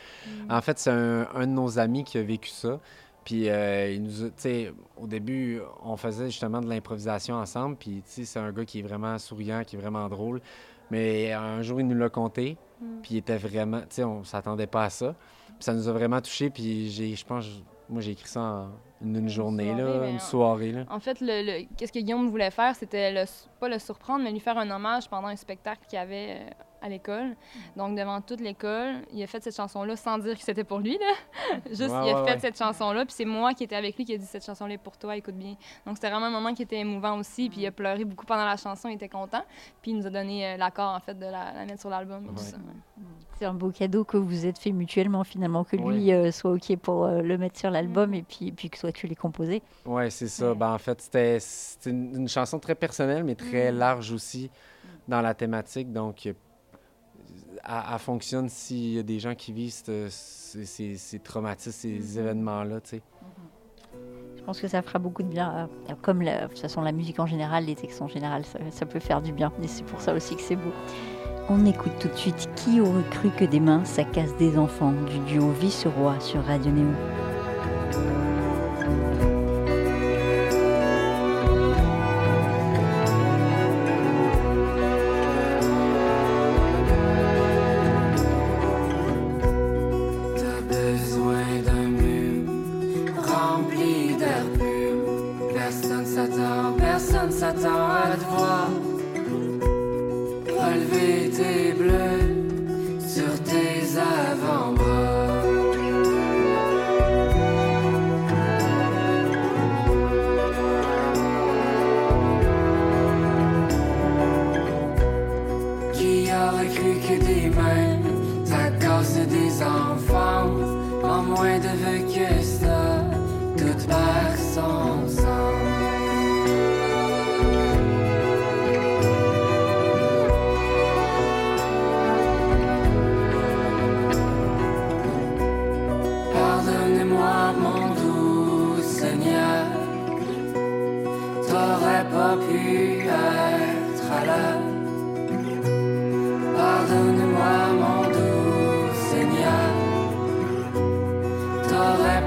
En 0.50 0.62
fait, 0.62 0.78
c'est 0.80 0.92
un, 0.92 1.28
un 1.34 1.48
de 1.48 1.52
nos 1.54 1.80
amis 1.80 2.04
qui 2.04 2.18
a 2.18 2.24
vécu 2.24 2.50
ça. 2.50 2.80
Puis, 3.24 3.50
euh, 3.50 3.92
il 3.92 4.04
nous 4.04 4.26
au 4.98 5.08
début, 5.08 5.62
on 5.84 5.96
faisait 5.98 6.26
justement 6.26 6.60
de 6.62 6.68
l'improvisation 6.68 7.36
ensemble. 7.36 7.76
Puis, 7.78 8.02
c'est 8.06 8.40
un 8.40 8.52
gars 8.52 8.66
qui 8.66 8.80
est 8.80 8.84
vraiment 8.84 9.18
souriant, 9.18 9.64
qui 9.66 9.76
est 9.76 9.80
vraiment 9.80 10.08
drôle. 10.10 10.42
Mais 10.92 11.32
un 11.32 11.62
jour, 11.62 11.80
il 11.80 11.88
nous 11.88 11.98
l'a 11.98 12.10
conté. 12.10 12.58
Puis, 13.02 13.16
il 13.16 13.18
était 13.18 13.38
vraiment, 13.38 13.80
tu 13.82 13.88
sais, 13.92 14.04
on 14.04 14.24
s'attendait 14.24 14.68
pas 14.68 14.86
à 14.86 14.90
ça. 14.90 15.16
Puis, 15.48 15.56
ça 15.62 15.74
nous 15.74 15.88
a 15.88 15.92
vraiment 15.94 16.20
touchés. 16.22 16.50
Puis, 16.50 16.90
j'ai, 16.90 17.16
je 17.16 17.26
pense, 17.26 17.46
moi, 17.90 18.02
j'ai 18.02 18.12
écrit 18.12 18.28
ça 18.28 18.42
en 18.42 18.70
une, 19.02 19.16
une 19.18 19.30
journée, 19.30 19.66
soirée, 19.74 19.82
là, 19.84 20.00
mais 20.02 20.12
une 20.12 20.20
soirée, 20.20 20.72
là. 20.72 20.84
En 20.90 21.00
fait, 21.00 21.20
le, 21.22 21.44
le- 21.46 21.66
qu'est-ce 21.78 21.92
que 21.92 22.00
Guillaume 22.00 22.30
voulait 22.30 22.52
faire, 22.52 22.76
c'était 22.76 23.12
le, 23.12 23.24
pas 23.60 23.70
le 23.70 23.80
surprendre, 23.80 24.24
mais 24.24 24.32
lui 24.32 24.40
faire 24.40 24.58
un 24.58 24.70
hommage 24.70 25.10
pendant 25.10 25.28
un 25.28 25.36
spectacle 25.36 25.82
qu'il 25.88 25.98
y 25.98 26.02
avait 26.02 26.38
euh, 26.42 26.50
à 26.84 26.90
l'école. 26.90 27.36
Donc, 27.78 27.98
devant 27.98 28.20
toute 28.22 28.42
l'école, 28.42 28.96
il 29.14 29.24
a 29.24 29.28
fait 29.28 29.42
cette 29.42 29.56
chanson-là 29.56 29.96
sans 29.96 30.18
dire 30.18 30.36
que 30.38 30.44
c'était 30.44 30.64
pour 30.66 30.80
lui. 30.80 30.98
Là. 31.00 31.58
Juste, 31.70 31.82
Ouais, 31.82 31.88
il 31.88 31.94
a 32.14 32.22
ouais, 32.22 32.28
fait 32.28 32.34
ouais. 32.34 32.40
cette 32.40 32.58
chanson-là, 32.58 33.06
puis 33.06 33.14
c'est 33.18 33.26
moi 33.26 33.54
qui 33.54 33.64
étais 33.64 33.76
avec 33.76 33.96
lui 33.98 34.06
qui 34.06 34.14
a 34.14 34.18
dit 34.18 34.26
cette 34.26 34.46
chanson-là 34.46 34.74
est 34.74 34.78
pour 34.78 34.98
toi, 34.98 35.16
écoute 35.16 35.36
bien. 35.36 35.56
Donc, 35.86 35.96
c'était 35.96 36.10
vraiment 36.10 36.26
un 36.26 36.32
moment 36.32 36.54
qui 36.54 36.64
était 36.64 36.80
émouvant 36.80 37.18
aussi, 37.18 37.50
puis 37.50 37.62
il 37.62 37.68
a 37.68 37.72
pleuré 37.72 38.04
beaucoup 38.06 38.26
pendant 38.26 38.46
la 38.46 38.58
chanson, 38.58 38.90
il 38.90 38.96
était 38.96 39.10
content. 39.10 39.44
Puis 39.82 39.92
il 39.92 39.98
nous 39.98 40.06
a 40.06 40.10
donné 40.10 40.46
euh, 40.46 40.58
l'accord, 40.58 40.94
en 40.94 41.00
fait, 41.00 41.14
de 41.18 41.26
la, 41.26 41.54
la 41.54 41.66
mettre 41.66 41.80
sur 41.82 41.90
l'album. 41.90 42.30
C'est 43.40 43.46
un 43.46 43.54
beau 43.54 43.72
cadeau 43.72 44.04
que 44.04 44.16
vous 44.18 44.46
êtes 44.46 44.60
fait 44.60 44.72
mutuellement 44.72 45.24
finalement, 45.24 45.64
que 45.64 45.76
lui 45.76 45.84
Oui. 45.86 46.14
euh, 46.14 46.32
soit 46.32 46.52
OK 46.52 46.76
pour 46.78 47.06
euh, 47.06 47.22
le 47.22 47.38
mettre 47.38 47.58
sur 47.60 47.72
l'album 47.72 48.10
Mhm. 48.12 48.16
et 48.16 48.24
puis, 48.24 48.52
puis 48.52 48.70
que 48.70 48.80
toi 48.80 48.92
tu 48.92 49.08
l'aies 49.08 49.16
composé. 49.16 49.62
Ouais, 49.86 50.10
c'est 50.12 50.28
ça. 50.28 50.50
Ouais. 50.52 50.56
Ben, 50.56 50.72
en 50.74 50.78
fait, 50.78 51.02
c'était 51.02 51.40
une, 51.90 52.16
une 52.16 52.28
chanson 52.30 52.60
très 52.60 52.76
personnelle, 52.76 53.24
mais 53.24 53.36
très 53.36 53.72
Mm. 53.72 53.78
large 53.78 54.12
aussi 54.12 54.52
dans 55.08 55.22
la 55.22 55.34
thématique. 55.34 55.92
Donc, 55.92 56.30
elle, 57.64 58.00
fonctionne 58.00 58.50
s'il 58.50 58.94
y 58.94 59.00
a 59.00 59.04
des 59.04 59.20
gens 59.20 59.36
qui 59.36 59.54
vivent 59.54 59.72
ce- 59.74 60.08
ces, 60.10 60.66
ces- 60.66 60.96
ces 60.98 61.20
traumatismes, 61.20 61.72
ces 61.72 61.94
Mhm. 62.00 62.18
événements-là, 62.20 62.82
tu 62.82 62.90
sais. 62.92 63.02
Je 64.38 64.44
pense 64.44 64.60
que 64.60 64.68
ça 64.68 64.82
fera 64.82 65.00
beaucoup 65.00 65.24
de 65.24 65.30
bien. 65.30 65.70
euh, 65.90 65.94
Comme 66.02 66.22
la, 66.22 66.44
de 66.44 66.48
toute 66.50 66.60
façon 66.60 66.82
la 66.82 66.92
musique 66.92 67.20
en 67.20 67.26
général, 67.26 67.66
les 67.66 67.76
textes 67.76 68.02
en 68.02 68.08
général, 68.10 68.44
ça, 68.46 68.60
ça 68.72 68.86
peut 68.86 69.00
faire 69.00 69.22
du 69.22 69.32
bien. 69.32 69.52
Et 69.64 69.68
c'est 69.68 69.84
pour 69.86 70.02
ça 70.02 70.14
aussi 70.14 70.36
que 70.36 70.42
c'est 70.42 70.58
beau. 70.58 70.72
On 71.50 71.66
écoute 71.66 71.94
tout 72.00 72.08
de 72.10 72.16
suite 72.16 72.50
Qui 72.56 72.82
aurait 72.82 73.08
cru 73.12 73.30
que 73.32 73.46
des 73.46 73.60
mains, 73.62 73.84
ça 73.86 74.04
casse 74.04 74.36
des 74.38 74.58
enfants 74.58 74.92
du 74.92 75.20
duo 75.20 75.50
Vice-Roi 75.52 76.20
sur 76.20 76.44
Radio 76.44 76.72
Néo. 76.72 76.88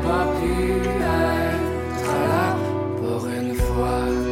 Pas 0.06 0.26
pu 0.38 0.52
être 0.72 2.12
là 2.30 2.56
pour 3.00 3.26
une 3.26 3.54
fois 3.54 4.25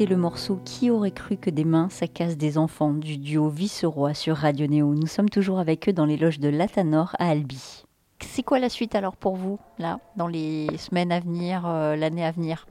Le 0.00 0.16
morceau 0.16 0.58
Qui 0.64 0.90
aurait 0.90 1.12
cru 1.12 1.36
que 1.36 1.50
des 1.50 1.64
mains, 1.64 1.88
ça 1.88 2.08
casse 2.08 2.36
des 2.36 2.58
enfants 2.58 2.92
du 2.92 3.16
duo 3.16 3.48
Vice-Roi 3.48 4.12
sur 4.12 4.36
Radio 4.36 4.66
Néo. 4.66 4.92
Nous 4.92 5.06
sommes 5.06 5.30
toujours 5.30 5.60
avec 5.60 5.88
eux 5.88 5.92
dans 5.92 6.04
les 6.04 6.16
loges 6.16 6.40
de 6.40 6.48
Latanor 6.48 7.14
à 7.18 7.28
Albi. 7.28 7.84
C'est 8.20 8.42
quoi 8.42 8.58
la 8.58 8.68
suite 8.68 8.96
alors 8.96 9.16
pour 9.16 9.36
vous, 9.36 9.58
là, 9.78 10.00
dans 10.16 10.26
les 10.26 10.66
semaines 10.78 11.12
à 11.12 11.20
venir, 11.20 11.64
euh, 11.64 11.94
l'année 11.96 12.24
à 12.24 12.32
venir? 12.32 12.66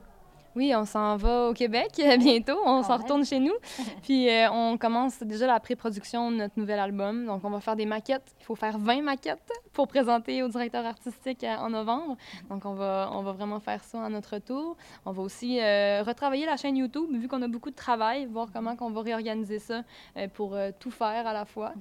Oui, 0.56 0.72
on 0.74 0.84
s'en 0.84 1.16
va 1.16 1.48
au 1.48 1.52
Québec 1.52 1.92
euh, 1.98 2.16
bientôt. 2.16 2.58
On 2.64 2.82
s'en 2.82 2.98
retourne 2.98 3.24
chez 3.24 3.38
nous. 3.40 3.54
Puis 4.02 4.28
euh, 4.28 4.50
on 4.50 4.78
commence 4.78 5.20
déjà 5.20 5.46
la 5.46 5.58
pré-production 5.60 6.30
de 6.30 6.36
notre 6.36 6.58
nouvel 6.58 6.78
album. 6.78 7.26
Donc 7.26 7.44
on 7.44 7.50
va 7.50 7.60
faire 7.60 7.76
des 7.76 7.86
maquettes. 7.86 8.34
Il 8.40 8.44
faut 8.44 8.54
faire 8.54 8.78
20 8.78 9.02
maquettes 9.02 9.50
pour 9.74 9.88
présenter 9.88 10.42
au 10.42 10.48
directeur 10.48 10.86
artistique 10.86 11.44
euh, 11.44 11.56
en 11.56 11.70
novembre. 11.70 12.16
Donc 12.48 12.64
on 12.64 12.72
va, 12.72 13.10
on 13.12 13.22
va 13.22 13.32
vraiment 13.32 13.60
faire 13.60 13.84
ça 13.84 14.02
à 14.02 14.08
notre 14.08 14.38
tour. 14.38 14.76
On 15.04 15.12
va 15.12 15.22
aussi 15.22 15.60
euh, 15.60 16.02
retravailler 16.02 16.46
la 16.46 16.56
chaîne 16.56 16.76
YouTube, 16.76 17.10
vu 17.12 17.28
qu'on 17.28 17.42
a 17.42 17.48
beaucoup 17.48 17.70
de 17.70 17.76
travail, 17.76 18.24
voir 18.26 18.48
comment 18.52 18.76
on 18.80 18.90
va 18.90 19.02
réorganiser 19.02 19.58
ça 19.58 19.82
euh, 20.16 20.28
pour 20.28 20.56
tout 20.78 20.90
faire 20.90 21.26
à 21.26 21.32
la 21.32 21.44
fois. 21.44 21.74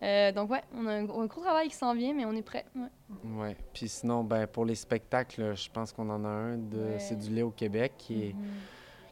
Donc 0.34 0.50
ouais, 0.50 0.62
on 0.76 0.86
a 0.86 0.92
un, 0.92 1.04
gros 1.04 1.20
un 1.22 1.26
gros 1.26 1.40
travail 1.40 1.68
qui 1.68 1.74
s'en 1.74 1.94
vient, 1.94 2.12
mais 2.12 2.26
on 2.26 2.32
est 2.32 2.42
prêt. 2.42 2.66
ouais. 2.76 2.88
Ouais. 3.36 3.56
Puis 3.72 3.88
sinon, 3.88 4.22
ben, 4.24 4.46
pour 4.46 4.64
les 4.64 4.74
spectacles, 4.74 5.54
je 5.56 5.70
pense 5.70 5.92
qu'on 5.92 6.08
en 6.10 6.24
a 6.24 6.28
un 6.28 6.56
de 6.58 6.76
Ouais. 6.78 6.98
C'est 6.98 7.16
du 7.18 7.30
lait 7.30 7.42
au 7.42 7.50
Québec 7.50 7.92
qui, 7.98 8.22
est- 8.28 8.34
Mhm. 8.34 8.44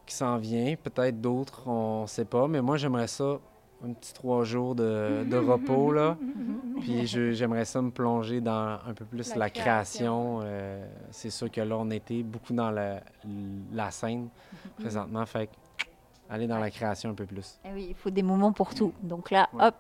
qui 0.04 0.14
s'en 0.14 0.37
vient. 0.37 0.74
Peut-être 0.76 1.20
d'autres, 1.20 1.66
on 1.66 2.02
ne 2.02 2.06
sait 2.06 2.24
pas. 2.26 2.46
Mais 2.48 2.61
moi, 2.61 2.76
j'aimerais 2.76 3.09
ça, 3.09 3.38
un 3.85 3.92
petit 3.92 4.12
trois 4.14 4.44
jours 4.44 4.74
de, 4.74 5.24
de 5.28 5.37
repos, 5.37 5.92
là. 5.92 6.16
Puis 6.80 7.06
je- 7.06 7.32
j'aimerais 7.32 7.64
ça 7.64 7.80
me 7.82 7.90
plonger 7.90 8.40
dans 8.40 8.78
un 8.87 8.94
peu 8.94 9.04
plus 9.04 9.30
La 9.35 9.37
la, 9.40 9.50
création. 9.50 9.62
création. 10.38 10.40
Euh, 10.44 10.87
c'est 11.11 11.30
sûr 11.30 11.50
que 11.50 11.61
là, 11.61 11.76
on 11.78 11.90
était 11.90 12.22
beaucoup 12.22 12.52
dans 12.54 12.70
la, 12.70 13.00
la 13.72 13.90
scène 13.90 14.28
présentement. 14.78 15.24
Fait 15.26 15.46
que 15.48 15.52
aller 16.28 16.46
dans 16.46 16.59
la 16.59 16.70
création 16.70 17.11
un 17.11 17.14
peu 17.14 17.24
plus. 17.26 17.59
Eh 17.64 17.72
oui, 17.72 17.87
il 17.90 17.94
faut 17.94 18.11
des 18.11 18.22
moments 18.22 18.52
pour 18.52 18.74
tout. 18.74 18.92
Donc 19.02 19.30
là, 19.30 19.48
Ouais. 19.52 19.64
hop, 19.66 19.76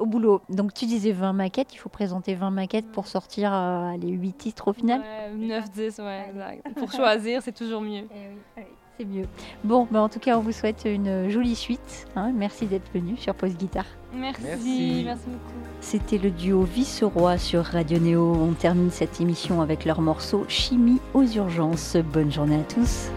au 0.00 0.06
boulot. 0.06 0.40
Donc 0.48 0.74
tu 0.74 0.86
disais 0.86 1.12
20 1.12 1.32
maquettes, 1.34 1.72
il 1.72 1.76
faut 1.78 1.88
présenter 1.88 2.34
20 2.34 2.50
maquettes 2.50 2.90
pour 2.90 3.06
sortir 3.06 3.52
euh, 3.54 3.96
les 4.00 4.08
8 4.08 4.32
titres 4.32 4.68
au 4.68 4.72
final. 4.72 5.00
Ouais, 5.00 5.60
9-10, 5.76 6.02
ouais, 6.02 6.26
exact. 6.30 6.74
Pour 6.78 6.90
choisir, 6.90 7.42
c'est 7.42 7.52
toujours 7.52 7.80
mieux. 7.82 8.04
C'est 8.98 9.04
mieux. 9.04 9.26
Bon, 9.64 9.86
bah, 9.90 10.02
en 10.02 10.08
tout 10.10 10.18
cas, 10.18 10.36
on 10.36 10.40
vous 10.40 10.52
souhaite 10.52 10.82
une 10.84 11.28
jolie 11.30 11.54
suite. 11.56 12.06
hein. 12.16 12.32
Merci 12.34 12.66
d'être 12.66 12.90
venu 12.92 13.16
sur 13.16 13.34
Pause 13.34 13.56
Guitare. 13.56 13.86
Merci, 14.12 14.42
Merci. 14.44 15.02
merci 15.06 15.24
beaucoup. 15.26 15.54
C'était 15.80 16.18
le 16.18 16.30
duo 16.30 16.62
Viceroy 16.64 17.38
sur 17.38 17.64
Radio 17.64 17.98
Néo. 17.98 18.32
On 18.34 18.52
termine 18.52 18.90
cette 18.90 19.20
émission 19.20 19.62
avec 19.62 19.84
leur 19.84 20.00
morceau 20.02 20.44
Chimie 20.48 21.00
aux 21.14 21.24
urgences. 21.24 21.96
Bonne 22.12 22.30
journée 22.32 22.56
à 22.60 22.64
tous. 22.74 23.10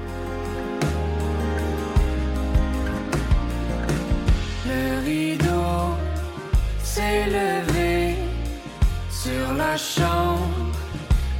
Chambre 9.77 10.71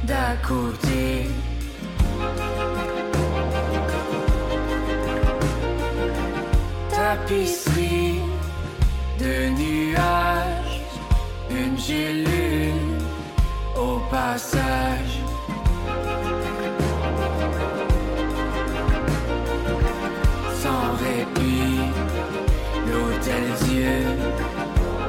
d'à 0.04 0.36
côté. 0.46 1.28
Tapisserie 6.90 8.20
de 9.18 9.48
nuages, 9.50 10.80
une 11.50 11.78
gélule 11.78 12.98
au 13.76 14.00
passage. 14.10 15.20
Sans 20.62 20.92
répit, 21.04 21.78
l'hôtel 22.86 23.44
Dieu 23.68 24.02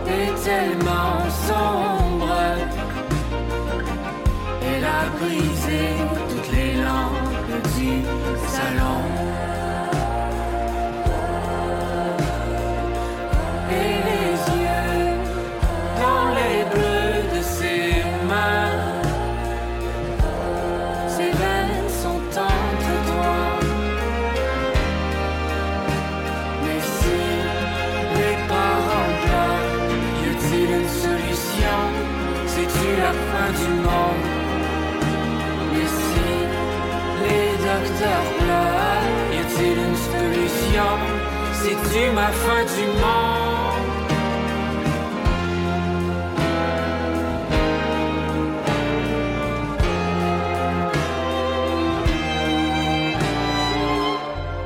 est 0.07 0.43
tellement 0.43 1.19
sombre. 1.47 1.84
La 32.97 33.11
fin 33.29 33.49
du 33.61 33.73
monde 33.85 34.25
Mais 35.71 35.87
si 35.99 36.31
les 37.21 37.51
docteurs 37.67 38.27
pleurent, 38.39 39.09
y 39.33 39.37
a-t-il 39.43 39.77
une 39.87 39.99
solution 40.11 40.91
C'est-tu 41.53 42.11
ma 42.11 42.29
fin 42.43 42.63
du 42.75 42.85
monde? 43.01 43.65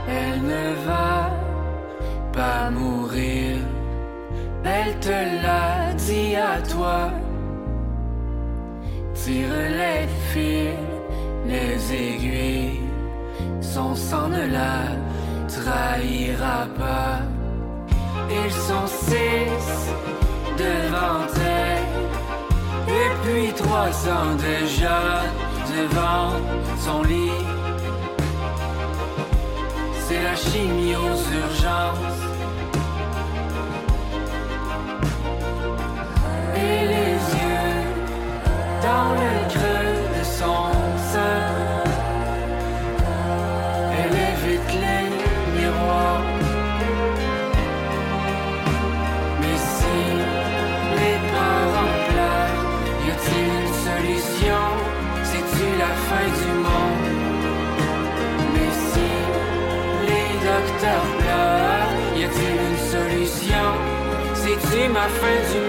Elle 0.08 0.42
ne 0.42 0.74
va 0.88 1.32
pas 2.34 2.70
mourir. 2.72 3.58
Elle 4.64 5.00
te 5.00 5.10
l'a 5.44 5.94
dit 5.94 6.36
à 6.36 6.62
toi. 6.62 7.12
Les 10.36 11.94
aiguilles. 11.94 12.82
Son 13.62 13.96
sang 13.96 14.30
ne 14.30 14.48
la 14.48 14.82
trahira 15.48 16.68
pas. 16.78 17.22
Ils 18.30 18.52
sont 18.52 18.88
six 18.88 19.92
devant 20.58 21.26
elle. 21.36 21.90
Et 22.88 23.10
puis 23.24 23.54
trois 23.54 23.92
ans 24.10 24.36
déjà 24.36 25.22
devant 25.76 26.32
son 26.78 27.04
lit. 27.04 27.32
C'est 30.08 30.24
la 30.24 30.36
chimie 30.36 30.96
C'est-tu 65.00 65.60
ma 65.60 65.69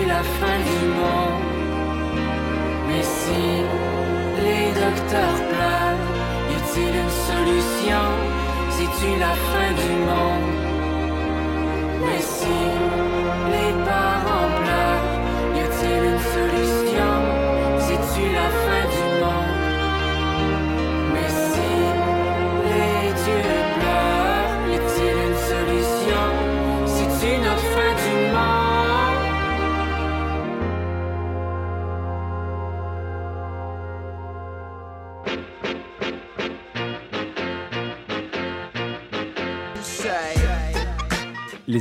La 0.00 0.22
fin 0.22 0.58
du 0.70 0.86
monde. 0.98 1.42
Mais 2.88 3.02
si 3.02 3.44
les 4.42 4.68
docteurs 4.72 5.40
pleurent, 5.50 6.06
y 6.50 6.54
a-t-il 6.54 6.94
une 7.02 7.14
solution 7.28 8.04
C'est-tu 8.70 9.18
la 9.20 9.34
fin 9.50 9.70
du 9.82 9.92
monde? 10.08 10.51